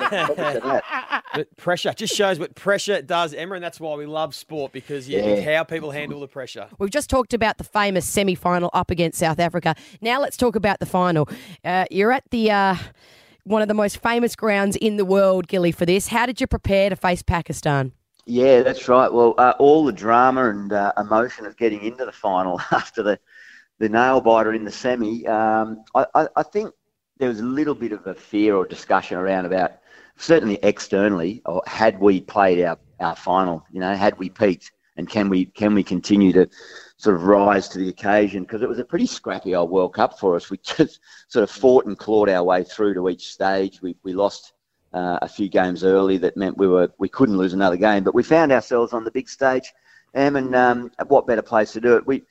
Look 1.33 1.41
at 1.41 1.49
that. 1.49 1.49
But 1.57 1.57
pressure 1.63 1.93
just 1.93 2.15
shows 2.15 2.39
what 2.39 2.55
pressure 2.55 3.03
does, 3.03 3.35
Emma, 3.35 3.55
and 3.55 3.65
that's 3.65 3.81
why 3.81 3.95
we 3.95 4.07
love 4.07 4.35
sport 4.35 4.73
because 4.73 5.09
yeah, 5.09 5.21
it's 5.21 5.45
Yeah. 5.45 5.57
how 5.59 5.65
people 5.65 5.91
handle 5.91 6.21
the 6.21 6.29
pressure. 6.29 6.69
We've 6.79 6.91
just 6.91 7.11
talked 7.11 7.35
about 7.35 7.59
the 7.59 7.65
famous 7.65 8.07
semi 8.07 8.35
final 8.35 8.71
up 8.73 8.91
against 8.91 9.19
South 9.19 9.39
Africa. 9.39 9.75
Now 10.01 10.21
let's 10.21 10.37
talk 10.37 10.57
about 10.57 10.81
the 10.81 10.87
final. 10.87 11.29
Uh, 11.65 11.87
you're 11.91 12.13
at 12.13 12.25
the. 12.31 12.51
Uh, 12.51 12.77
one 13.45 13.63
of 13.63 13.69
the 13.69 13.75
most 13.75 13.97
famous 14.03 14.37
grounds 14.37 14.77
in 14.77 14.97
the 14.97 15.05
world, 15.05 15.49
Gilly, 15.49 15.73
for 15.73 15.87
this. 15.87 16.09
How 16.09 16.27
did 16.27 16.41
you 16.41 16.47
prepare 16.47 16.91
to 16.91 16.95
face 16.95 17.23
Pakistan? 17.23 17.93
Yeah, 18.27 18.63
that's 18.63 18.87
right. 18.87 19.13
Well, 19.13 19.35
uh, 19.39 19.55
all 19.59 19.85
the 19.85 19.93
drama 19.93 20.51
and 20.51 20.73
uh, 20.73 20.93
emotion 20.99 21.47
of 21.47 21.57
getting 21.57 21.83
into 21.83 22.05
the 22.05 22.13
final 22.13 22.61
after 22.71 23.03
the, 23.03 23.19
the 23.79 23.89
nail 23.89 24.21
biter 24.21 24.53
in 24.53 24.65
the 24.65 24.71
semi, 24.71 25.27
um, 25.27 25.83
I, 25.95 26.07
I, 26.15 26.29
I 26.37 26.43
think 26.43 26.73
there 27.19 27.29
was 27.29 27.41
a 27.41 27.45
little 27.45 27.75
bit 27.75 27.93
of 27.93 28.07
a 28.07 28.15
fear 28.15 28.55
or 28.55 28.67
discussion 28.67 29.17
around 29.17 29.47
about, 29.47 29.73
certainly 30.21 30.59
externally, 30.63 31.43
or 31.47 31.63
had 31.67 31.99
we 31.99 32.21
played 32.21 32.63
our, 32.63 32.79
our 33.01 33.17
final, 33.17 33.65
you 33.73 33.81
know, 33.81 33.95
had 33.95 34.17
we 34.19 34.29
peaked, 34.29 34.71
and 34.97 35.09
can 35.09 35.29
we 35.29 35.47
can 35.47 35.75
we 35.75 35.83
continue 35.83 36.33
to 36.33 36.47
sort 36.99 37.17
of 37.17 37.25
rise 37.25 37.69
to 37.69 37.79
the 37.79 37.89
occasion? 37.89 38.43
Because 38.43 38.63
it 38.63 38.69
was 38.69 38.79
a 38.79 38.85
pretty 38.85 39.07
scrappy 39.07 39.55
old 39.55 39.71
World 39.71 39.95
Cup 39.95 40.19
for 40.19 40.37
us. 40.37 40.51
We 40.51 40.59
just 40.59 41.01
sort 41.29 41.43
of 41.43 41.51
fought 41.51 41.87
and 41.87 41.99
clawed 41.99 42.29
our 42.29 42.45
way 42.45 42.63
through 42.63 42.95
to 42.95 43.09
each 43.09 43.33
stage. 43.33 43.81
We 43.81 43.97
we 44.03 44.13
lost 44.13 44.53
uh, 44.93 45.19
a 45.23 45.29
few 45.29 45.49
games 45.49 45.85
early 45.85 46.19
that 46.19 46.37
meant 46.37 46.59
we 46.59 46.69
were 46.69 46.93
we 46.99 47.09
couldn't 47.09 47.39
lose 47.39 47.55
another 47.55 47.79
game. 47.79 48.05
But 48.05 48.15
we 48.15 48.23
found 48.23 48.53
ourselves 48.53 48.93
on 48.93 49.05
the 49.05 49.11
big 49.11 49.29
stage, 49.29 49.73
Em, 50.15 50.37
and 50.37 50.55
um, 50.55 50.91
what 51.07 51.27
better 51.27 51.43
place 51.43 51.73
to 51.73 51.81
do 51.81 51.97
it? 51.97 52.07
We 52.07 52.25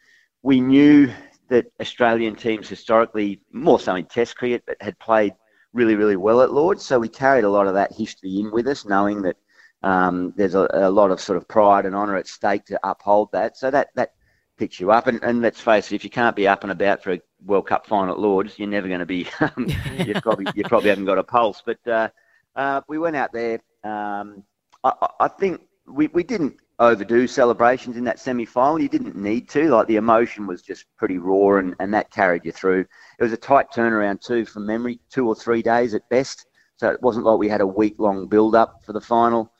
we 0.43 0.61
knew 0.61 1.11
that 1.47 1.71
Australian 1.81 2.35
teams 2.35 2.69
historically, 2.69 3.41
more 3.51 3.79
so 3.79 3.95
in 3.95 4.05
Test 4.05 4.37
cricket, 4.37 4.63
but 4.67 4.77
had 4.79 4.99
played 4.99 5.33
really 5.73 5.95
really 5.95 6.15
well 6.15 6.41
at 6.41 6.51
Lords. 6.51 6.83
So 6.83 6.99
we 6.99 7.09
carried 7.09 7.43
a 7.43 7.49
lot 7.49 7.67
of 7.67 7.73
that 7.75 7.91
history 7.93 8.39
in 8.39 8.51
with 8.51 8.67
us, 8.67 8.85
knowing 8.85 9.21
that 9.23 9.37
um, 9.83 10.33
there's 10.35 10.55
a, 10.55 10.67
a 10.73 10.89
lot 10.89 11.11
of 11.11 11.19
sort 11.21 11.37
of 11.37 11.47
pride 11.47 11.85
and 11.85 11.95
honour 11.95 12.15
at 12.17 12.27
stake 12.27 12.65
to 12.65 12.79
uphold 12.83 13.31
that. 13.31 13.57
So 13.57 13.71
that 13.71 13.89
that 13.95 14.13
picks 14.57 14.79
you 14.79 14.91
up. 14.91 15.07
And, 15.07 15.23
and 15.23 15.41
let's 15.41 15.61
face 15.61 15.91
it, 15.91 15.95
if 15.95 16.03
you 16.03 16.09
can't 16.09 16.35
be 16.35 16.47
up 16.47 16.63
and 16.63 16.71
about 16.71 17.01
for 17.03 17.13
a 17.13 17.21
World 17.45 17.67
Cup 17.67 17.85
final 17.87 18.13
at 18.13 18.19
Lords, 18.19 18.59
you're 18.59 18.67
never 18.67 18.87
going 18.87 18.99
to 18.99 19.05
be. 19.05 19.27
Um, 19.39 19.67
you 20.05 20.13
probably 20.21 20.47
you 20.55 20.63
probably 20.63 20.89
haven't 20.89 21.05
got 21.05 21.17
a 21.17 21.23
pulse. 21.23 21.63
But 21.65 21.79
uh, 21.87 22.09
uh, 22.55 22.81
we 22.87 22.99
went 22.99 23.15
out 23.15 23.31
there. 23.31 23.59
Um, 23.83 24.43
I, 24.83 24.91
I- 25.01 25.09
I 25.21 25.27
think 25.29 25.61
we, 25.87 26.07
we 26.07 26.23
didn't 26.23 26.57
overdo 26.79 27.27
celebrations 27.27 27.97
in 27.97 28.03
that 28.05 28.19
semi 28.19 28.45
final. 28.45 28.81
You 28.81 28.89
didn't 28.89 29.15
need 29.15 29.49
to. 29.49 29.69
Like 29.69 29.87
the 29.87 29.97
emotion 29.97 30.47
was 30.47 30.61
just 30.61 30.85
pretty 30.97 31.17
raw, 31.17 31.57
and, 31.57 31.75
and 31.79 31.93
that 31.93 32.11
carried 32.11 32.45
you 32.45 32.51
through. 32.51 32.85
It 33.19 33.23
was 33.23 33.33
a 33.33 33.37
tight 33.37 33.67
turnaround 33.75 34.21
too, 34.21 34.45
from 34.45 34.65
memory, 34.65 34.99
two 35.09 35.27
or 35.27 35.35
three 35.35 35.61
days 35.61 35.93
at 35.93 36.07
best. 36.09 36.45
So 36.77 36.89
it 36.89 37.01
wasn't 37.01 37.25
like 37.25 37.37
we 37.37 37.49
had 37.49 37.61
a 37.61 37.67
week 37.67 37.95
long 37.97 38.27
build 38.27 38.55
up 38.55 38.83
for 38.85 38.93
the 38.93 39.01
final. 39.01 39.51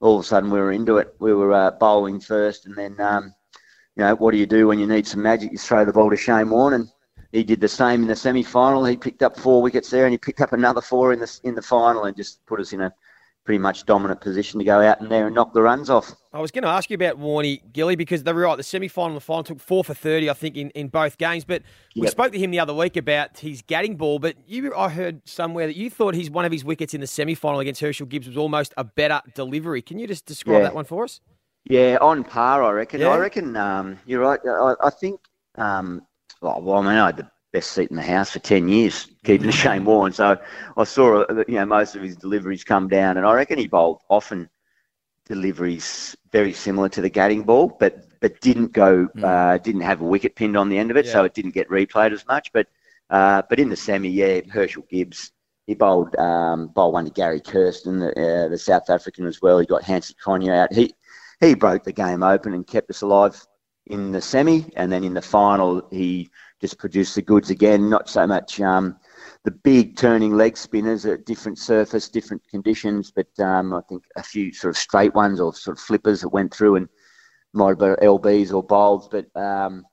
All 0.00 0.18
of 0.18 0.24
a 0.24 0.28
sudden 0.28 0.50
we 0.50 0.58
were 0.58 0.72
into 0.72 0.98
it. 0.98 1.14
We 1.18 1.32
were 1.32 1.52
uh, 1.52 1.70
bowling 1.72 2.20
first, 2.20 2.66
and 2.66 2.76
then 2.76 3.00
um, 3.00 3.34
you 3.96 4.04
know 4.04 4.14
what 4.14 4.32
do 4.32 4.36
you 4.36 4.46
do 4.46 4.68
when 4.68 4.78
you 4.78 4.86
need 4.86 5.06
some 5.06 5.22
magic? 5.22 5.52
You 5.52 5.58
throw 5.58 5.84
the 5.84 5.92
ball 5.92 6.10
to 6.10 6.16
Shane 6.16 6.50
Warne, 6.50 6.74
and 6.74 6.88
he 7.32 7.42
did 7.42 7.60
the 7.60 7.68
same 7.68 8.02
in 8.02 8.08
the 8.08 8.16
semi 8.16 8.42
final. 8.42 8.84
He 8.84 8.96
picked 8.96 9.22
up 9.22 9.38
four 9.38 9.62
wickets 9.62 9.88
there, 9.88 10.04
and 10.04 10.12
he 10.12 10.18
picked 10.18 10.42
up 10.42 10.52
another 10.52 10.82
four 10.82 11.14
in 11.14 11.20
the 11.20 11.40
in 11.44 11.54
the 11.54 11.62
final, 11.62 12.04
and 12.04 12.14
just 12.14 12.44
put 12.44 12.60
us 12.60 12.74
in 12.74 12.82
a 12.82 12.92
pretty 13.46 13.58
much 13.58 13.86
dominant 13.86 14.20
position 14.20 14.58
to 14.58 14.64
go 14.64 14.80
out 14.82 15.00
in 15.00 15.08
there 15.08 15.26
and 15.26 15.34
knock 15.34 15.54
the 15.54 15.62
runs 15.62 15.88
off. 15.88 16.12
I 16.32 16.40
was 16.40 16.50
going 16.50 16.64
to 16.64 16.68
ask 16.68 16.90
you 16.90 16.96
about 16.96 17.18
Warney 17.18 17.60
Gilly 17.72 17.94
because 17.96 18.24
they 18.24 18.32
were 18.32 18.42
right. 18.42 18.56
The 18.56 18.62
semi 18.64 18.88
final 18.88 19.10
and 19.12 19.16
the 19.16 19.20
final 19.20 19.44
took 19.44 19.60
four 19.60 19.84
for 19.84 19.94
30, 19.94 20.28
I 20.28 20.34
think, 20.34 20.56
in, 20.56 20.70
in 20.70 20.88
both 20.88 21.16
games. 21.16 21.44
But 21.44 21.62
we 21.94 22.02
Yep. 22.02 22.10
spoke 22.10 22.32
to 22.32 22.38
him 22.38 22.50
the 22.50 22.58
other 22.58 22.74
week 22.74 22.96
about 22.96 23.38
his 23.38 23.62
Gatting 23.62 23.96
ball. 23.96 24.18
But 24.18 24.34
you, 24.46 24.74
I 24.74 24.88
heard 24.90 25.22
somewhere 25.26 25.66
that 25.68 25.76
you 25.76 25.88
thought 25.88 26.14
he's 26.14 26.28
one 26.28 26.44
of 26.44 26.52
his 26.52 26.64
wickets 26.64 26.92
in 26.92 27.00
the 27.00 27.06
semi 27.06 27.34
final 27.36 27.60
against 27.60 27.80
Herschelle 27.80 28.08
Gibbs 28.08 28.26
was 28.26 28.36
almost 28.36 28.74
a 28.76 28.84
better 28.84 29.22
delivery. 29.34 29.80
Can 29.80 29.98
you 30.00 30.06
just 30.08 30.26
describe 30.26 30.56
Yeah. 30.58 30.62
that 30.64 30.74
one 30.74 30.84
for 30.84 31.04
us? 31.04 31.20
Yeah, 31.70 31.98
on 32.00 32.24
par, 32.24 32.62
I 32.64 32.72
reckon. 32.72 33.00
Yeah? 33.00 33.08
I 33.10 33.16
reckon 33.18 33.56
um, 33.56 33.98
you're 34.06 34.20
right. 34.20 34.40
I, 34.44 34.74
I 34.82 34.90
think, 34.90 35.20
um, 35.56 36.02
well, 36.42 36.60
well, 36.60 36.78
I 36.78 36.82
mean, 36.82 36.90
I 36.98 37.06
had 37.06 37.16
the 37.16 37.30
best 37.56 37.70
seat 37.72 37.88
in 37.88 37.96
the 37.96 38.02
house 38.02 38.30
for 38.32 38.38
10 38.38 38.68
years, 38.68 39.08
keeping 39.24 39.50
Shane 39.50 39.84
Warne. 39.86 40.12
So 40.12 40.36
I 40.76 40.84
saw, 40.84 41.22
uh, 41.22 41.44
you 41.48 41.54
know, 41.54 41.64
most 41.64 41.96
of 41.96 42.02
his 42.02 42.14
deliveries 42.14 42.64
come 42.64 42.86
down, 42.86 43.16
and 43.16 43.24
I 43.26 43.32
reckon 43.32 43.58
he 43.58 43.66
bowled 43.66 44.00
often 44.10 44.50
deliveries 45.26 46.14
very 46.30 46.52
similar 46.52 46.90
to 46.90 47.00
the 47.00 47.08
Gatting 47.08 47.46
ball, 47.46 47.74
but 47.80 48.02
but 48.20 48.40
didn't 48.40 48.72
go, 48.72 49.08
uh, 49.22 49.56
didn't 49.58 49.82
have 49.82 50.00
a 50.02 50.04
wicket 50.04 50.34
pinned 50.36 50.56
on 50.56 50.68
the 50.68 50.76
end 50.78 50.90
of 50.90 50.98
it, 50.98 51.06
so 51.06 51.24
it 51.24 51.32
didn't 51.32 51.54
get 51.54 51.68
replayed 51.70 52.12
as 52.12 52.26
much. 52.26 52.52
But 52.52 52.66
uh, 53.08 53.42
but 53.48 53.58
in 53.58 53.70
the 53.70 53.76
semi, 53.76 54.10
yeah, 54.10 54.40
Herschelle 54.40 54.88
Gibbs. 54.90 55.32
He 55.66 55.74
bowled 55.74 56.14
um, 56.16 56.68
bowled 56.68 56.92
one 56.92 57.06
to 57.06 57.10
Gary 57.10 57.40
Kirsten, 57.40 57.98
the, 58.00 58.10
uh, 58.10 58.48
the 58.48 58.58
South 58.58 58.88
African 58.90 59.26
as 59.26 59.40
well. 59.40 59.58
He 59.58 59.66
got 59.66 59.82
Hansi 59.82 60.14
Cronje 60.22 60.52
out. 60.54 60.72
He 60.72 60.92
he 61.40 61.54
broke 61.54 61.84
the 61.84 61.92
game 61.92 62.22
open 62.22 62.52
and 62.52 62.66
kept 62.66 62.90
us 62.90 63.00
alive 63.00 63.36
in 63.86 64.12
the 64.12 64.20
semi, 64.20 64.66
and 64.76 64.92
then 64.92 65.04
in 65.04 65.14
the 65.14 65.22
final 65.22 65.88
he 65.90 66.28
just 66.60 66.78
produce 66.78 67.14
the 67.14 67.22
goods 67.22 67.50
again. 67.50 67.88
Not 67.90 68.08
so 68.08 68.26
much 68.26 68.60
um, 68.60 68.96
the 69.44 69.50
big 69.50 69.96
turning 69.96 70.36
leg 70.36 70.56
spinners 70.56 71.04
at 71.06 71.26
different 71.26 71.58
surface, 71.58 72.08
different 72.08 72.42
conditions, 72.48 73.10
but 73.10 73.28
um, 73.38 73.74
I 73.74 73.80
think 73.88 74.02
a 74.16 74.22
few 74.22 74.52
sort 74.52 74.70
of 74.74 74.78
straight 74.78 75.14
ones 75.14 75.40
or 75.40 75.54
sort 75.54 75.76
of 75.76 75.82
flippers 75.82 76.20
that 76.22 76.28
went 76.30 76.52
through 76.54 76.76
and 76.76 76.88
might 77.52 77.70
have 77.70 77.78
been 77.78 77.96
LBs 77.96 78.52
or 78.52 78.62
bowls, 78.62 79.08
but. 79.08 79.26
Um, 79.40 79.84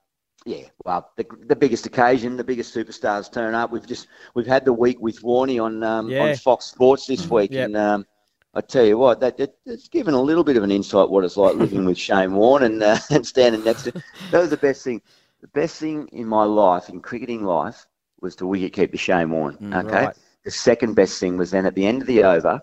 yeah, 0.46 0.64
well, 0.84 1.10
the, 1.16 1.24
the 1.46 1.56
biggest 1.56 1.86
occasion, 1.86 2.36
the 2.36 2.44
biggest 2.44 2.74
superstars 2.74 3.32
turn 3.32 3.54
up. 3.54 3.70
We've 3.72 3.86
just 3.86 4.08
we've 4.34 4.46
had 4.46 4.66
the 4.66 4.74
week 4.74 4.98
with 5.00 5.22
Warney 5.22 5.58
on 5.58 5.82
um, 5.82 6.10
Yeah. 6.10 6.22
on 6.22 6.36
Fox 6.36 6.66
Sports 6.66 7.06
this 7.06 7.30
week, 7.30 7.52
Yep. 7.52 7.64
and 7.64 7.76
um, 7.78 8.06
I 8.52 8.60
tell 8.60 8.84
you 8.84 8.98
what, 8.98 9.20
that, 9.20 9.38
that 9.38 9.54
it's 9.64 9.88
given 9.88 10.12
a 10.12 10.20
little 10.20 10.44
bit 10.44 10.58
of 10.58 10.62
an 10.62 10.70
insight 10.70 11.08
what 11.08 11.24
it's 11.24 11.38
like 11.38 11.54
living 11.56 11.86
with 11.86 11.96
Shane 11.96 12.34
Warne 12.34 12.64
and 12.64 12.82
uh, 12.82 12.98
and 13.10 13.26
standing 13.26 13.64
next 13.64 13.84
to. 13.84 13.92
That 14.32 14.40
was 14.40 14.50
the 14.50 14.58
best 14.58 14.84
thing. 14.84 15.00
The 15.44 15.60
best 15.60 15.78
thing 15.78 16.08
in 16.10 16.26
my 16.26 16.44
life, 16.44 16.88
in 16.88 17.00
cricketing 17.02 17.44
life, 17.44 17.84
was 18.22 18.34
to 18.36 18.46
wicket 18.46 18.72
keep 18.72 18.92
the 18.92 18.96
Shane 18.96 19.28
Warne. 19.28 19.58
Mm, 19.58 19.84
okay. 19.84 20.06
right. 20.06 20.16
The 20.42 20.50
second 20.50 20.94
best 20.94 21.20
thing 21.20 21.36
was 21.36 21.50
then 21.50 21.66
at 21.66 21.74
the 21.74 21.84
end 21.84 22.00
of 22.00 22.08
the 22.08 22.24
over, 22.24 22.62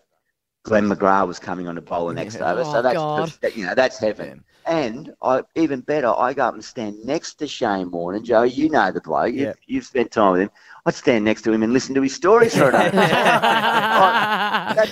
Glenn 0.63 0.89
McGrath 0.89 1.27
was 1.27 1.37
coming 1.37 1.67
on 1.67 1.75
to 1.75 1.81
bowl 1.81 2.07
the 2.07 2.15
next 2.15 2.37
over. 2.37 2.61
Oh, 2.61 2.71
So 2.73 2.81
that's 2.81 2.95
God. 2.95 3.31
you 3.55 3.67
know 3.67 3.75
that's 3.75 3.99
heaven. 3.99 4.43
And 4.65 5.13
I 5.21 5.43
even 5.53 5.81
better, 5.81 6.07
I 6.07 6.33
go 6.33 6.45
up 6.45 6.55
and 6.55 6.65
stand 6.65 7.05
next 7.05 7.35
to 7.35 7.45
Shane 7.45 7.91
Warne. 7.91 8.15
And 8.15 8.25
Joe, 8.25 8.41
you 8.41 8.67
know 8.67 8.91
the 8.91 8.99
bloke. 8.99 9.35
Yeah. 9.35 9.49
You've, 9.49 9.57
you've 9.67 9.85
spent 9.85 10.09
time 10.09 10.31
with 10.31 10.41
him. 10.41 10.49
I'd 10.87 10.95
stand 10.95 11.23
next 11.23 11.43
to 11.43 11.51
him 11.53 11.61
and 11.61 11.73
listen 11.73 11.93
to 11.93 12.01
his 12.01 12.15
stories 12.15 12.57
for 12.57 12.69
a 12.69 12.71
day. 12.71 12.89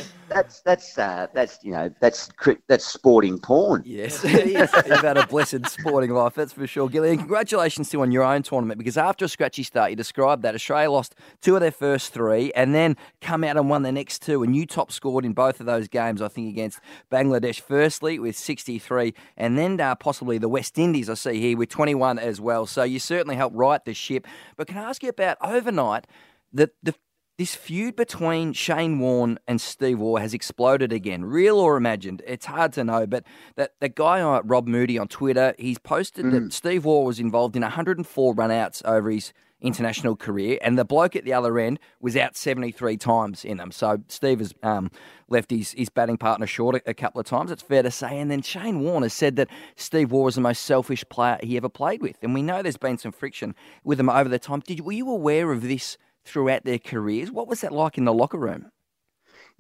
that's 0.30 0.62
that's 0.62 0.98
uh, 0.98 1.28
that's 1.34 1.60
you 1.64 1.72
know 1.72 1.90
that's 2.00 2.30
that's 2.68 2.86
sporting 2.86 3.40
porn. 3.40 3.84
Yes, 3.86 4.24
you've 4.26 5.02
had 5.02 5.18
a 5.18 5.28
blessed 5.28 5.68
sporting 5.68 6.12
life, 6.12 6.36
that's 6.36 6.54
for 6.54 6.68
sure. 6.68 6.90
Gillian, 6.90 7.18
congratulations 7.18 7.90
to 7.90 7.98
you 7.98 8.02
on 8.02 8.12
your 8.12 8.24
own 8.24 8.44
tournament 8.44 8.78
because 8.78 8.98
after 8.98 9.26
a 9.26 9.30
scratchy 9.30 9.64
start, 9.64 9.90
you 9.90 9.96
described 9.96 10.44
that 10.44 10.56
Australia 10.56 10.92
lost 10.92 11.16
two 11.42 11.56
of 11.56 11.62
their 11.62 11.72
first 11.72 12.14
three 12.14 12.52
and 12.54 12.74
then 12.74 12.96
come 13.22 13.44
out 13.44 13.58
and 13.58 13.70
won 13.70 13.84
their 13.84 13.92
next 13.92 14.22
two, 14.22 14.44
and 14.44 14.56
you 14.56 14.66
top 14.66 14.92
scored 14.92 15.26
in 15.26 15.34
both 15.34 15.60
of 15.60 15.66
those 15.66 15.88
games, 15.88 16.22
I 16.22 16.28
think, 16.28 16.50
against 16.50 16.80
Bangladesh, 17.12 17.60
firstly 17.62 18.20
with 18.20 18.38
63, 18.38 19.14
and 19.38 19.58
then 19.58 19.80
uh, 19.80 19.96
possibly 19.96 20.38
the 20.38 20.50
West 20.50 20.78
Indies, 20.78 21.10
I 21.10 21.16
see 21.16 21.40
here, 21.40 21.58
with 21.58 21.70
21 21.70 22.20
as 22.20 22.40
well. 22.40 22.66
So 22.66 22.84
you 22.84 23.00
certainly 23.00 23.36
helped 23.36 23.56
right 23.56 23.84
the 23.84 23.94
ship. 23.94 24.28
But 24.56 24.68
can 24.68 24.78
I 24.78 24.90
ask 24.90 25.04
you 25.04 25.10
about 25.10 25.38
overnight? 25.42 26.08
The, 26.52 26.72
the 26.82 26.96
this 27.40 27.56
feud 27.56 27.96
between 27.96 28.52
Shane 28.52 29.00
Warne 29.00 29.40
and 29.48 29.62
Steve 29.62 29.98
Waugh 29.98 30.20
has 30.20 30.34
exploded 30.34 30.92
again, 30.92 31.24
real 31.24 31.58
or 31.58 31.78
imagined. 31.78 32.22
It's 32.28 32.48
hard 32.48 32.74
to 32.74 32.84
know, 32.84 33.08
but 33.08 33.24
that 33.56 33.72
the 33.80 33.88
guy 33.88 34.20
uh, 34.20 34.42
Rob 34.44 34.68
Moody 34.68 35.00
on 35.00 35.08
Twitter, 35.08 35.56
he's 35.58 35.80
posted 35.80 36.32
that 36.32 36.52
Steve 36.52 36.84
Waugh 36.84 37.06
was 37.06 37.18
involved 37.18 37.56
in 37.56 37.62
104 37.62 38.36
runouts 38.36 38.84
over 38.84 39.10
his 39.10 39.32
international 39.62 40.18
career, 40.18 40.60
and 40.62 40.78
the 40.78 40.84
bloke 40.84 41.16
at 41.16 41.24
the 41.24 41.32
other 41.32 41.58
end 41.60 41.80
was 42.02 42.18
out 42.18 42.36
73 42.36 42.98
times 42.98 43.46
in 43.46 43.56
them. 43.56 43.72
So 43.72 44.04
Steve 44.10 44.40
has 44.40 44.54
um, 44.62 44.92
left 45.30 45.50
his, 45.50 45.72
his 45.72 45.88
batting 45.88 46.18
partner 46.18 46.46
short 46.46 46.76
a, 46.76 46.90
a 46.90 46.94
couple 46.94 47.22
of 47.22 47.26
times. 47.26 47.52
It's 47.52 47.62
fair 47.62 47.84
to 47.84 47.92
say. 47.92 48.20
And 48.20 48.30
then 48.30 48.42
Shane 48.42 48.82
Warne 48.82 49.04
has 49.04 49.14
said 49.14 49.38
that 49.38 49.48
Steve 49.78 50.12
Waugh 50.12 50.26
was 50.26 50.36
the 50.36 50.42
most 50.42 50.66
selfish 50.66 51.06
player 51.08 51.38
he 51.42 51.56
ever 51.56 51.70
played 51.70 52.02
with, 52.02 52.18
and 52.22 52.34
we 52.34 52.42
know 52.42 52.62
there's 52.62 52.76
been 52.76 52.98
some 52.98 53.14
friction 53.14 53.56
with 53.86 53.98
him 53.98 54.10
over 54.10 54.28
the 54.28 54.40
time. 54.40 54.60
Did 54.60 54.82
were 54.82 54.92
you 54.92 55.10
aware 55.10 55.54
of 55.54 55.62
this? 55.62 55.98
Throughout 56.30 56.64
their 56.64 56.78
careers, 56.78 57.32
what 57.32 57.48
was 57.48 57.62
that 57.62 57.72
like 57.72 57.98
in 57.98 58.06
the 58.06 58.14
locker 58.14 58.38
room? 58.38 58.72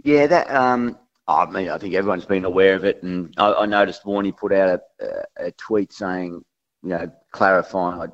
Yeah, 0.04 0.28
that. 0.28 0.52
Um, 0.52 1.00
I 1.28 1.46
mean, 1.48 1.70
I 1.70 1.80
think 1.80 1.96
everyone's 1.96 2.26
been 2.26 2.46
aware 2.46 2.76
of 2.76 2.86
it, 2.86 3.02
and 3.02 3.34
I, 3.38 3.54
I 3.54 3.66
noticed 3.66 4.04
Warney 4.04 4.36
put 4.36 4.54
out 4.54 4.82
a, 5.00 5.24
a, 5.38 5.52
tweet 5.54 5.92
saying, 5.92 6.46
you 6.84 6.90
know, 6.90 7.12
clarifying 7.32 8.12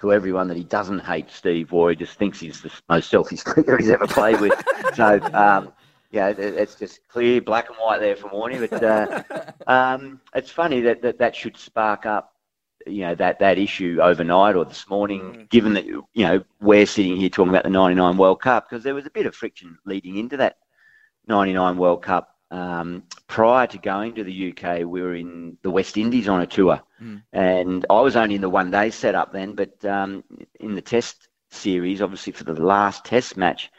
to 0.00 0.12
everyone 0.12 0.46
that 0.46 0.56
he 0.56 0.62
doesn't 0.62 1.00
hate 1.00 1.30
Steve 1.30 1.72
Waugh. 1.72 1.88
He 1.88 1.96
just 1.96 2.16
thinks 2.16 2.38
he's 2.38 2.62
the 2.62 2.70
most 2.88 3.10
selfish 3.10 3.42
cricketer 3.44 3.76
he's 3.76 3.90
ever 3.90 4.06
played 4.06 4.40
with. 4.40 4.52
so, 4.94 5.20
um, 5.32 5.72
yeah, 6.12 6.28
it, 6.28 6.38
it's 6.38 6.76
just 6.76 7.00
clear, 7.08 7.40
black 7.40 7.68
and 7.68 7.76
white 7.78 7.98
there 7.98 8.14
from 8.14 8.30
Warney. 8.30 8.70
But 8.70 8.84
uh, 8.84 9.52
um, 9.66 10.20
it's 10.32 10.52
funny 10.52 10.80
that, 10.82 11.02
that 11.02 11.18
that 11.18 11.34
should 11.34 11.56
spark 11.56 12.06
up 12.06 12.35
you 12.86 13.02
know 13.02 13.14
that 13.14 13.38
that 13.40 13.58
issue 13.58 13.98
overnight 14.00 14.56
or 14.56 14.64
this 14.64 14.88
morning, 14.88 15.46
given 15.50 15.74
that 15.74 15.86
you 15.86 16.06
know 16.14 16.44
we're 16.60 16.86
sitting 16.86 17.16
here 17.16 17.28
talking 17.28 17.50
about 17.50 17.64
the 17.64 17.70
'99 17.70 18.16
World 18.16 18.40
Cup 18.40 18.68
because 18.68 18.84
there 18.84 18.94
was 18.94 19.06
a 19.06 19.10
bit 19.10 19.26
of 19.26 19.34
friction 19.34 19.78
leading 19.84 20.16
into 20.16 20.36
that 20.38 20.58
'99 21.26 21.76
World 21.76 22.02
Cup. 22.02 22.32
Um, 22.50 23.02
prior 23.26 23.66
to 23.66 23.78
going 23.78 24.14
to 24.14 24.24
the 24.24 24.52
UK, 24.52 24.86
we 24.86 25.02
were 25.02 25.16
in 25.16 25.58
the 25.62 25.70
West 25.70 25.96
Indies 25.96 26.28
on 26.28 26.42
a 26.42 26.46
tour, 26.46 26.80
and 27.32 27.84
I 27.90 28.00
was 28.00 28.16
only 28.16 28.36
in 28.36 28.40
the 28.40 28.48
one 28.48 28.70
day 28.70 28.90
setup 28.90 29.32
then. 29.32 29.54
But 29.54 29.84
um, 29.84 30.22
in 30.60 30.74
the 30.74 30.82
Test 30.82 31.28
series, 31.50 32.00
obviously 32.00 32.32
for 32.32 32.44
the 32.44 32.54
last 32.54 33.04
Test 33.04 33.36
match, 33.36 33.70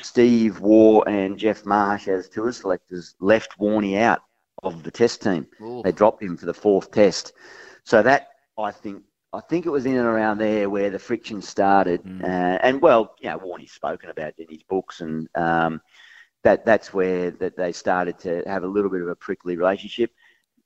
Steve 0.00 0.60
Waugh 0.60 1.02
and 1.02 1.36
Geoff 1.36 1.66
Marsh 1.66 2.08
as 2.08 2.28
tour 2.28 2.52
selectors 2.52 3.14
left 3.20 3.58
Warney 3.58 3.98
out 3.98 4.22
of 4.62 4.84
the 4.84 4.90
Test 4.90 5.22
team. 5.22 5.46
Ooh. 5.60 5.82
They 5.82 5.92
dropped 5.92 6.22
him 6.22 6.36
for 6.36 6.46
the 6.46 6.54
fourth 6.54 6.92
Test, 6.92 7.32
so 7.84 8.02
that 8.02 8.28
I 8.58 8.70
think 8.70 9.02
I 9.32 9.40
think 9.40 9.64
it 9.64 9.70
was 9.70 9.86
in 9.86 9.96
and 9.96 10.06
around 10.06 10.38
there 10.38 10.68
where 10.68 10.90
the 10.90 10.98
friction 10.98 11.40
started. 11.40 12.02
Mm. 12.02 12.22
Uh, 12.22 12.58
and 12.62 12.82
well, 12.82 13.14
you 13.20 13.30
know, 13.30 13.38
Warney's 13.38 13.72
spoken 13.72 14.10
about 14.10 14.34
in 14.38 14.46
his 14.48 14.62
books, 14.62 15.00
and 15.00 15.28
um, 15.34 15.80
that 16.44 16.64
that's 16.66 16.92
where 16.92 17.30
that 17.32 17.56
they 17.56 17.72
started 17.72 18.18
to 18.20 18.42
have 18.46 18.64
a 18.64 18.68
little 18.68 18.90
bit 18.90 19.02
of 19.02 19.08
a 19.08 19.16
prickly 19.16 19.56
relationship. 19.56 20.10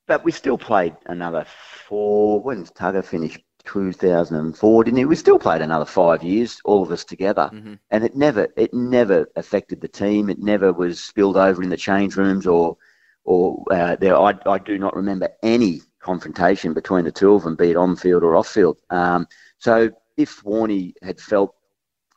But 0.07 0.25
we 0.25 0.33
still 0.33 0.59
played 0.59 0.97
another 1.07 1.47
four. 1.89 2.41
When 2.41 2.65
Tugger 2.65 3.05
finish? 3.05 3.39
2004, 3.67 4.85
didn't 4.85 4.99
he? 4.99 5.05
We 5.05 5.17
still 5.17 5.41
played 5.41 5.61
another 5.61 5.85
five 5.85 6.23
years, 6.23 6.61
all 6.65 6.85
of 6.85 6.93
us 6.93 7.05
together, 7.05 7.51
Mhm. 7.53 7.79
and 7.91 8.05
it 8.05 8.15
never 8.17 8.47
it 8.57 8.73
never 8.73 9.29
affected 9.35 9.81
the 9.81 9.89
team. 9.89 10.31
It 10.31 10.39
never 10.39 10.73
was 10.73 11.03
spilled 11.03 11.37
over 11.37 11.63
in 11.65 11.69
the 11.69 11.77
change 11.77 12.17
rooms 12.17 12.47
or 12.47 12.77
or 13.25 13.65
uh, 13.73 13.97
there. 13.97 14.17
I, 14.17 14.35
I 14.47 14.59
do 14.59 14.79
not 14.79 14.95
remember 14.95 15.31
any 15.43 15.81
confrontation 16.07 16.73
between 16.73 17.05
the 17.05 17.11
two 17.11 17.35
of 17.35 17.43
them, 17.43 17.57
be 17.57 17.71
it 17.71 17.77
on 17.77 17.97
field 17.97 18.23
or 18.23 18.37
off 18.37 18.49
field. 18.49 18.79
Um, 18.91 19.27
so 19.59 19.91
if 20.17 20.43
Warney 20.45 20.95
had 21.03 21.21
felt 21.21 21.55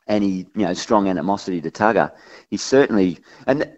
any 0.06 0.46
you 0.54 0.64
know 0.66 0.74
strong 0.74 1.08
animosity 1.08 1.60
to 1.60 1.70
Tugger, 1.70 2.12
he 2.50 2.56
certainly 2.56 3.18
and 3.48 3.68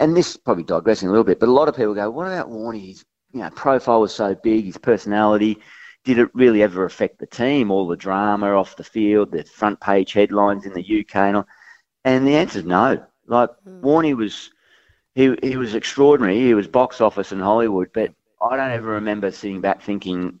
and 0.00 0.16
this 0.16 0.30
is 0.30 0.36
probably 0.36 0.64
digressing 0.64 1.08
a 1.08 1.12
little 1.12 1.24
bit, 1.24 1.38
but 1.38 1.48
a 1.48 1.52
lot 1.52 1.68
of 1.68 1.76
people 1.76 1.94
go, 1.94 2.10
what 2.10 2.26
about 2.26 2.50
Warney? 2.50 2.88
His 2.88 3.04
you 3.32 3.40
know 3.40 3.50
profile 3.50 4.00
was 4.00 4.14
so 4.14 4.34
big, 4.34 4.64
his 4.64 4.78
personality. 4.78 5.58
Did 6.02 6.18
it 6.18 6.34
really 6.34 6.62
ever 6.62 6.84
affect 6.84 7.18
the 7.18 7.26
team? 7.26 7.70
All 7.70 7.86
the 7.86 7.96
drama 7.96 8.48
off 8.54 8.76
the 8.76 8.90
field, 8.96 9.30
the 9.30 9.44
front 9.44 9.80
page 9.80 10.12
headlines 10.12 10.66
in 10.66 10.72
the 10.72 11.00
UK, 11.00 11.16
and 11.16 11.36
all. 11.36 11.46
And 12.04 12.26
the 12.26 12.36
answer 12.36 12.58
is 12.58 12.64
no. 12.64 13.04
Like 13.26 13.50
Warney 13.66 14.16
was, 14.16 14.50
he 15.14 15.36
he 15.42 15.56
was 15.56 15.74
extraordinary. 15.74 16.40
He 16.40 16.54
was 16.54 16.66
box 16.66 17.00
office 17.00 17.30
in 17.30 17.40
Hollywood, 17.40 17.90
but 17.92 18.14
I 18.40 18.56
don't 18.56 18.70
ever 18.70 18.88
remember 18.88 19.30
sitting 19.30 19.60
back 19.60 19.82
thinking, 19.82 20.38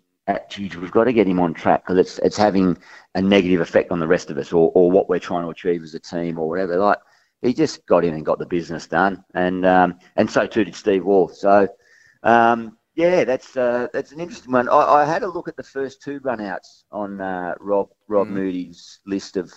geez, 0.48 0.76
we've 0.76 0.90
got 0.90 1.04
to 1.04 1.12
get 1.12 1.26
him 1.26 1.40
on 1.40 1.54
track 1.54 1.84
because 1.84 1.98
it's 1.98 2.18
it's 2.20 2.36
having 2.36 2.78
a 3.14 3.22
negative 3.22 3.60
effect 3.60 3.90
on 3.90 3.98
the 3.98 4.06
rest 4.06 4.30
of 4.30 4.38
us 4.38 4.52
or, 4.52 4.70
or 4.74 4.90
what 4.90 5.08
we're 5.08 5.18
trying 5.18 5.44
to 5.44 5.50
achieve 5.50 5.82
as 5.82 5.94
a 5.94 6.00
team 6.00 6.38
or 6.38 6.48
whatever. 6.48 6.76
Like 6.76 6.98
he 7.42 7.52
just 7.52 7.84
got 7.86 8.04
in 8.04 8.14
and 8.14 8.24
got 8.24 8.38
the 8.38 8.46
business 8.46 8.86
done, 8.86 9.24
and 9.34 9.66
um, 9.66 9.98
and 10.16 10.30
so 10.30 10.46
too 10.46 10.64
did 10.64 10.74
Steve 10.74 11.04
Waugh. 11.04 11.28
So 11.28 11.68
um, 12.22 12.78
yeah, 12.94 13.24
that's 13.24 13.56
uh, 13.56 13.86
that's 13.92 14.12
an 14.12 14.20
interesting 14.20 14.52
one. 14.52 14.68
I, 14.68 14.74
I 14.78 15.04
had 15.04 15.22
a 15.22 15.28
look 15.28 15.48
at 15.48 15.56
the 15.56 15.62
first 15.62 16.02
two 16.02 16.20
runouts 16.20 16.84
on 16.92 17.20
uh, 17.20 17.54
Rob 17.60 17.88
Rob 18.08 18.28
Moody's 18.28 19.00
list 19.06 19.36
of. 19.36 19.52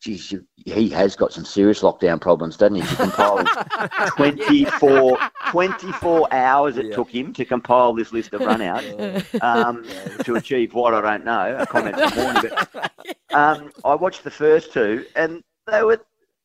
Geez, 0.00 0.30
you, 0.32 0.46
he 0.66 0.88
has 0.90 1.16
got 1.16 1.32
some 1.32 1.44
serious 1.46 1.80
lockdown 1.80 2.20
problems, 2.20 2.56
doesn't 2.58 2.76
he? 2.76 2.82
To 2.82 2.96
compile 2.96 3.38
24, 4.08 5.18
24 5.50 6.32
hours 6.32 6.76
it 6.76 6.86
Yeah. 6.86 6.94
took 6.96 7.08
him 7.08 7.32
to 7.32 7.44
compile 7.44 7.94
this 7.94 8.12
list 8.12 8.34
of 8.34 8.42
runouts 8.42 9.24
um, 9.42 9.84
to 10.24 10.36
achieve 10.36 10.74
what 10.74 10.92
I 10.94 11.00
don't 11.00 11.24
know. 11.24 11.56
A 11.58 11.66
comment 11.66 11.98
from 11.98 12.22
morning, 12.22 12.42
but 12.42 13.06
um, 13.32 13.72
I 13.84 13.94
watched 13.94 14.24
the 14.24 14.30
first 14.30 14.72
two, 14.72 15.06
and 15.16 15.42
they 15.66 15.82
were 15.82 16.00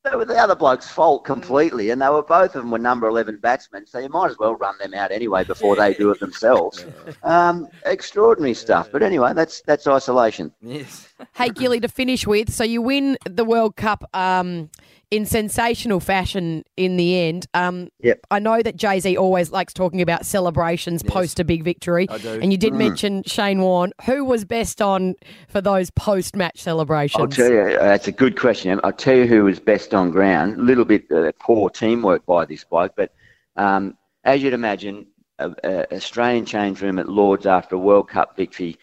they 0.05 0.15
were 0.15 0.25
the 0.25 0.37
other 0.37 0.55
bloke's 0.55 0.89
fault 0.89 1.25
completely, 1.25 1.89
and 1.89 2.01
they 2.01 2.07
were 2.07 2.23
both 2.23 2.55
of 2.55 2.61
them 2.61 2.71
were 2.71 2.79
number 2.79 3.07
eleven 3.07 3.37
batsmen, 3.37 3.85
so 3.85 3.99
you 3.99 4.09
might 4.09 4.31
as 4.31 4.37
well 4.37 4.55
run 4.55 4.77
them 4.79 4.93
out 4.93 5.11
anyway 5.11 5.43
before 5.43 5.75
they 5.75 5.93
do 5.93 6.11
it 6.11 6.19
themselves. 6.19 6.85
Um, 7.23 7.67
extraordinary 7.85 8.53
stuff, 8.53 8.89
but 8.91 9.03
anyway, 9.03 9.33
that's 9.33 9.61
that's 9.61 9.85
isolation. 9.87 10.53
Yes. 10.61 11.09
Hey, 11.33 11.49
Gilly, 11.49 11.79
to 11.81 11.87
finish 11.87 12.25
with, 12.25 12.51
so 12.51 12.63
you 12.63 12.81
win 12.81 13.17
the 13.25 13.43
World 13.43 13.75
Cup 13.75 14.03
um, 14.13 14.69
in 15.11 15.25
sensational 15.25 15.99
fashion 15.99 16.63
in 16.77 16.97
the 16.97 17.19
end. 17.19 17.47
Um, 17.53 17.89
Yep. 18.01 18.19
I 18.29 18.39
know 18.39 18.61
that 18.61 18.75
Jay 18.75 18.99
Z 18.99 19.17
always 19.17 19.51
likes 19.51 19.73
talking 19.73 20.01
about 20.01 20.25
celebrations 20.25 21.01
post 21.01 21.39
a 21.39 21.43
big 21.43 21.63
victory. 21.63 22.07
I 22.09 22.17
do. 22.19 22.39
And 22.41 22.51
you 22.51 22.57
Mm. 22.57 22.61
did 22.61 22.73
mention 22.73 23.23
Shane 23.23 23.61
Warne. 23.61 23.91
Who 24.05 24.23
was 24.23 24.45
best 24.45 24.81
on 24.81 25.15
for 25.47 25.61
those 25.61 25.89
post 25.91 26.35
match 26.35 26.59
celebrations? 26.61 27.21
I'll 27.21 27.27
tell 27.27 27.51
you, 27.51 27.59
uh, 27.77 27.83
that's 27.85 28.07
a 28.07 28.11
good 28.11 28.39
question. 28.39 28.79
I'll 28.83 28.91
tell 28.93 29.15
you 29.15 29.25
who 29.25 29.45
was 29.45 29.59
best 29.59 29.93
on 29.95 30.11
ground. 30.11 30.59
A 30.59 30.61
little 30.61 30.85
bit 30.85 31.11
uh, 31.11 31.31
poor 31.39 31.69
teamwork 31.71 32.25
by 32.25 32.45
this 32.45 32.63
bloke, 32.63 32.93
but 32.95 33.11
um, 33.55 33.97
as 34.23 34.43
you'd 34.43 34.53
imagine, 34.53 35.07
a, 35.39 35.51
a 35.63 35.95
Australian 35.95 36.45
change 36.45 36.81
room 36.81 36.99
at 36.99 37.09
Lords 37.09 37.45
after 37.45 37.75
a 37.75 37.79
World 37.79 38.09
Cup 38.09 38.35
victory, 38.37 38.77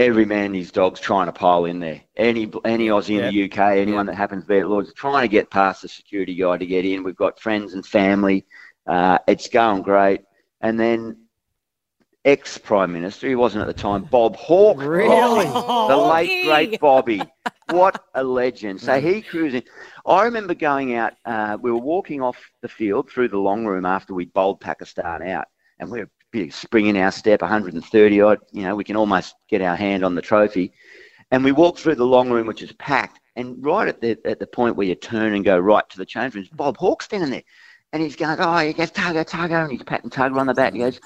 every 0.00 0.24
man 0.24 0.46
and 0.46 0.56
his 0.56 0.72
dog's 0.72 0.98
trying 0.98 1.26
to 1.26 1.32
pile 1.32 1.66
in 1.66 1.78
there. 1.78 2.00
Any 2.16 2.50
any 2.64 2.88
Aussie 2.88 3.20
in 3.20 3.34
the 3.34 3.44
UK, 3.44 3.76
anyone 3.76 4.06
that 4.06 4.14
happens 4.14 4.44
to 4.44 4.48
be 4.48 4.58
at 4.58 4.68
Lords, 4.68 4.92
trying 4.94 5.22
to 5.22 5.28
get 5.28 5.50
past 5.50 5.82
the 5.82 5.88
security 5.88 6.34
guy 6.34 6.56
to 6.56 6.66
get 6.66 6.84
in. 6.84 7.04
We've 7.04 7.16
got 7.16 7.38
friends 7.38 7.74
and 7.74 7.86
family. 7.86 8.46
Uh, 8.86 9.18
it's 9.28 9.48
going 9.48 9.82
great. 9.82 10.22
And 10.60 10.80
then 10.80 11.26
ex 12.24 12.58
Prime 12.58 12.92
Minister, 12.92 13.28
he 13.28 13.34
wasn't 13.34 13.62
at 13.62 13.66
the 13.66 13.80
time, 13.80 14.04
Bob 14.04 14.36
Hawke. 14.36 14.80
Really? 14.80 15.44
the 15.44 15.96
late 15.96 16.46
great 16.46 16.80
Bobby. 16.80 17.22
What 17.70 18.02
a 18.16 18.24
legend! 18.24 18.80
So 18.80 19.00
he 19.00 19.22
cruising. 19.22 19.62
I 20.04 20.24
remember 20.24 20.54
going 20.54 20.96
out. 20.96 21.12
Uh, 21.24 21.56
we 21.62 21.70
were 21.70 21.78
walking 21.78 22.20
off 22.20 22.36
the 22.62 22.68
field 22.68 23.08
through 23.08 23.28
the 23.28 23.38
long 23.38 23.64
room 23.64 23.86
after 23.86 24.12
we 24.12 24.24
bowled 24.24 24.60
Pakistan 24.60 25.22
out, 25.22 25.46
and 25.78 25.88
we 25.88 26.00
were 26.00 26.10
big 26.30 26.52
spring 26.52 26.86
in 26.86 26.96
our 26.96 27.10
step, 27.12 27.42
130 27.42 28.20
odd. 28.20 28.38
You 28.52 28.62
know, 28.62 28.76
we 28.76 28.84
can 28.84 28.96
almost 28.96 29.34
get 29.48 29.62
our 29.62 29.76
hand 29.76 30.04
on 30.04 30.14
the 30.14 30.22
trophy. 30.22 30.72
And 31.30 31.44
we 31.44 31.52
walk 31.52 31.78
through 31.78 31.94
the 31.94 32.04
long 32.04 32.30
room, 32.30 32.46
which 32.46 32.62
is 32.62 32.72
packed. 32.72 33.20
And 33.36 33.64
right 33.64 33.86
at 33.88 34.00
the 34.00 34.18
at 34.24 34.38
the 34.40 34.46
point 34.46 34.76
where 34.76 34.86
you 34.86 34.94
turn 34.96 35.34
and 35.34 35.44
go 35.44 35.58
right 35.58 35.88
to 35.90 35.98
the 35.98 36.04
change 36.04 36.34
rooms, 36.34 36.48
Bob 36.48 36.76
Hawke's 36.76 37.04
standing 37.04 37.30
there, 37.30 37.42
and 37.92 38.02
he's 38.02 38.16
going, 38.16 38.38
"Oh, 38.40 38.58
he 38.58 38.72
goes 38.72 38.90
Tugger, 38.90 39.24
Tugger," 39.24 39.62
and 39.62 39.70
he's 39.72 39.82
patting 39.84 40.10
Tugger 40.10 40.38
on 40.38 40.46
the 40.46 40.54
back. 40.54 40.72
He 40.72 40.80
goes, 40.80 41.00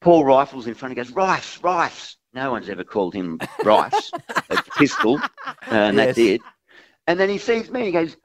Paul 0.00 0.24
Reiffel's 0.24 0.66
in 0.66 0.74
front. 0.74 0.92
He 0.92 0.96
goes, 0.96 1.10
Rice, 1.10 1.62
Rice. 1.62 2.16
No 2.32 2.52
one's 2.52 2.68
ever 2.68 2.84
called 2.84 3.14
him 3.14 3.38
Rice, 3.64 4.12
it's 4.50 4.68
Pistol, 4.76 5.20
and 5.66 5.98
that's 5.98 6.18
Yes. 6.18 6.34
it. 6.36 6.40
And 7.06 7.18
then 7.18 7.28
he 7.28 7.38
sees 7.38 7.70
me 7.70 7.86
he 7.86 7.90
goes, 7.90 8.16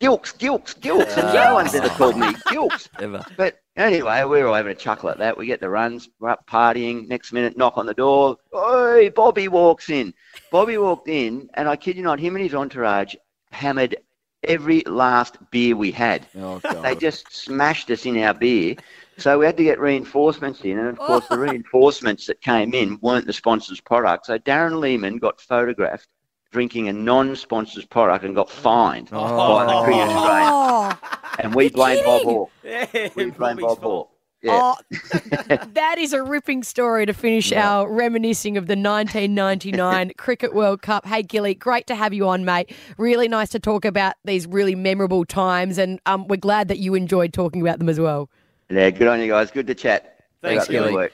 Gilks, 0.00 0.36
Gilks, 0.36 0.74
Gilks. 0.78 1.16
And 1.16 1.32
no 1.32 1.54
one's 1.54 1.74
ever 1.74 1.88
called 1.90 2.18
me 2.18 2.32
Gilks. 2.48 2.88
Ever. 3.00 3.24
But 3.36 3.61
anyway, 3.76 4.22
we 4.24 4.40
were 4.40 4.48
all 4.48 4.54
having 4.54 4.72
a 4.72 4.76
chuckle 4.76 5.10
at 5.10 5.18
that. 5.18 5.36
We 5.36 5.46
get 5.46 5.60
the 5.60 5.68
runs, 5.68 6.08
we're 6.20 6.30
up 6.30 6.46
partying. 6.46 7.08
Next 7.08 7.32
minute, 7.32 7.56
knock 7.56 7.76
on 7.76 7.86
the 7.86 7.94
door. 7.94 8.36
Oi, 8.54 9.10
Bobby 9.10 9.48
walks 9.48 9.90
in. 9.90 10.14
Bobby 10.50 10.78
walked 10.78 11.08
in, 11.08 11.48
and 11.54 11.68
I 11.68 11.76
kid 11.76 11.96
you 11.96 12.02
not, 12.02 12.20
him 12.20 12.36
and 12.36 12.44
his 12.44 12.54
entourage 12.54 13.14
hammered 13.50 13.96
every 14.44 14.82
last 14.86 15.38
beer 15.50 15.76
we 15.76 15.90
had. 15.90 16.26
Oh, 16.36 16.60
They 16.82 16.94
just 16.94 17.32
smashed 17.32 17.90
us 17.90 18.06
in 18.06 18.18
our 18.18 18.34
beer. 18.34 18.76
So 19.18 19.38
we 19.38 19.46
had 19.46 19.56
to 19.58 19.64
get 19.64 19.78
reinforcements 19.78 20.62
in. 20.62 20.78
And 20.78 20.88
of 20.88 20.98
oh. 21.00 21.06
course, 21.06 21.28
the 21.28 21.38
reinforcements 21.38 22.26
that 22.26 22.40
came 22.40 22.74
in 22.74 22.98
weren't 23.02 23.26
the 23.26 23.32
sponsor's 23.32 23.80
product. 23.80 24.26
So 24.26 24.38
Darren 24.38 24.80
Lehmann 24.80 25.18
got 25.18 25.40
photographed 25.40 26.08
drinking 26.50 26.88
a 26.88 26.92
non 26.92 27.34
sponsor's 27.34 27.84
product 27.84 28.24
and 28.24 28.34
got 28.34 28.50
fined 28.50 29.10
by 29.10 29.18
the 29.18 29.72
oh. 29.72 29.84
Cricket 29.84 30.02
Australia. 30.02 30.50
Oh. 30.52 31.21
And 31.42 31.54
we 31.54 31.68
blame 31.70 32.04
Bob? 32.04 32.22
Hawke. 32.22 32.50
Yeah, 32.64 32.86
We 33.14 33.30
blame 33.30 33.56
Bobby's 33.56 33.64
Bob. 33.64 33.78
Hawke. 33.82 34.08
Yeah. 34.42 34.74
oh, 34.74 34.76
that 35.74 35.98
is 35.98 36.12
a 36.12 36.20
ripping 36.22 36.64
story 36.64 37.06
to 37.06 37.12
finish 37.12 37.52
our 37.52 37.88
reminiscing 37.88 38.56
of 38.56 38.66
the 38.66 38.72
1999 38.74 40.12
Cricket 40.18 40.52
World 40.52 40.82
Cup. 40.82 41.06
Hey, 41.06 41.22
Gilly, 41.22 41.54
great 41.54 41.86
to 41.86 41.94
have 41.94 42.12
you 42.12 42.26
on, 42.26 42.44
mate. 42.44 42.74
Really 42.98 43.28
nice 43.28 43.50
to 43.50 43.60
talk 43.60 43.84
about 43.84 44.14
these 44.24 44.48
really 44.48 44.74
memorable 44.74 45.24
times, 45.24 45.78
and 45.78 46.00
um, 46.06 46.26
we're 46.26 46.36
glad 46.38 46.66
that 46.68 46.78
you 46.78 46.94
enjoyed 46.94 47.32
talking 47.32 47.60
about 47.62 47.78
them 47.78 47.88
as 47.88 48.00
well. 48.00 48.28
Yeah, 48.68 48.90
good 48.90 49.06
on 49.06 49.20
you 49.20 49.28
guys. 49.28 49.52
Good 49.52 49.68
to 49.68 49.74
chat. 49.76 50.18
Thanks, 50.42 50.54
Keep 50.54 50.60
up 50.62 50.66
the 50.66 50.72
good 50.72 50.78
Gilly. 50.86 50.94
work. 50.94 51.12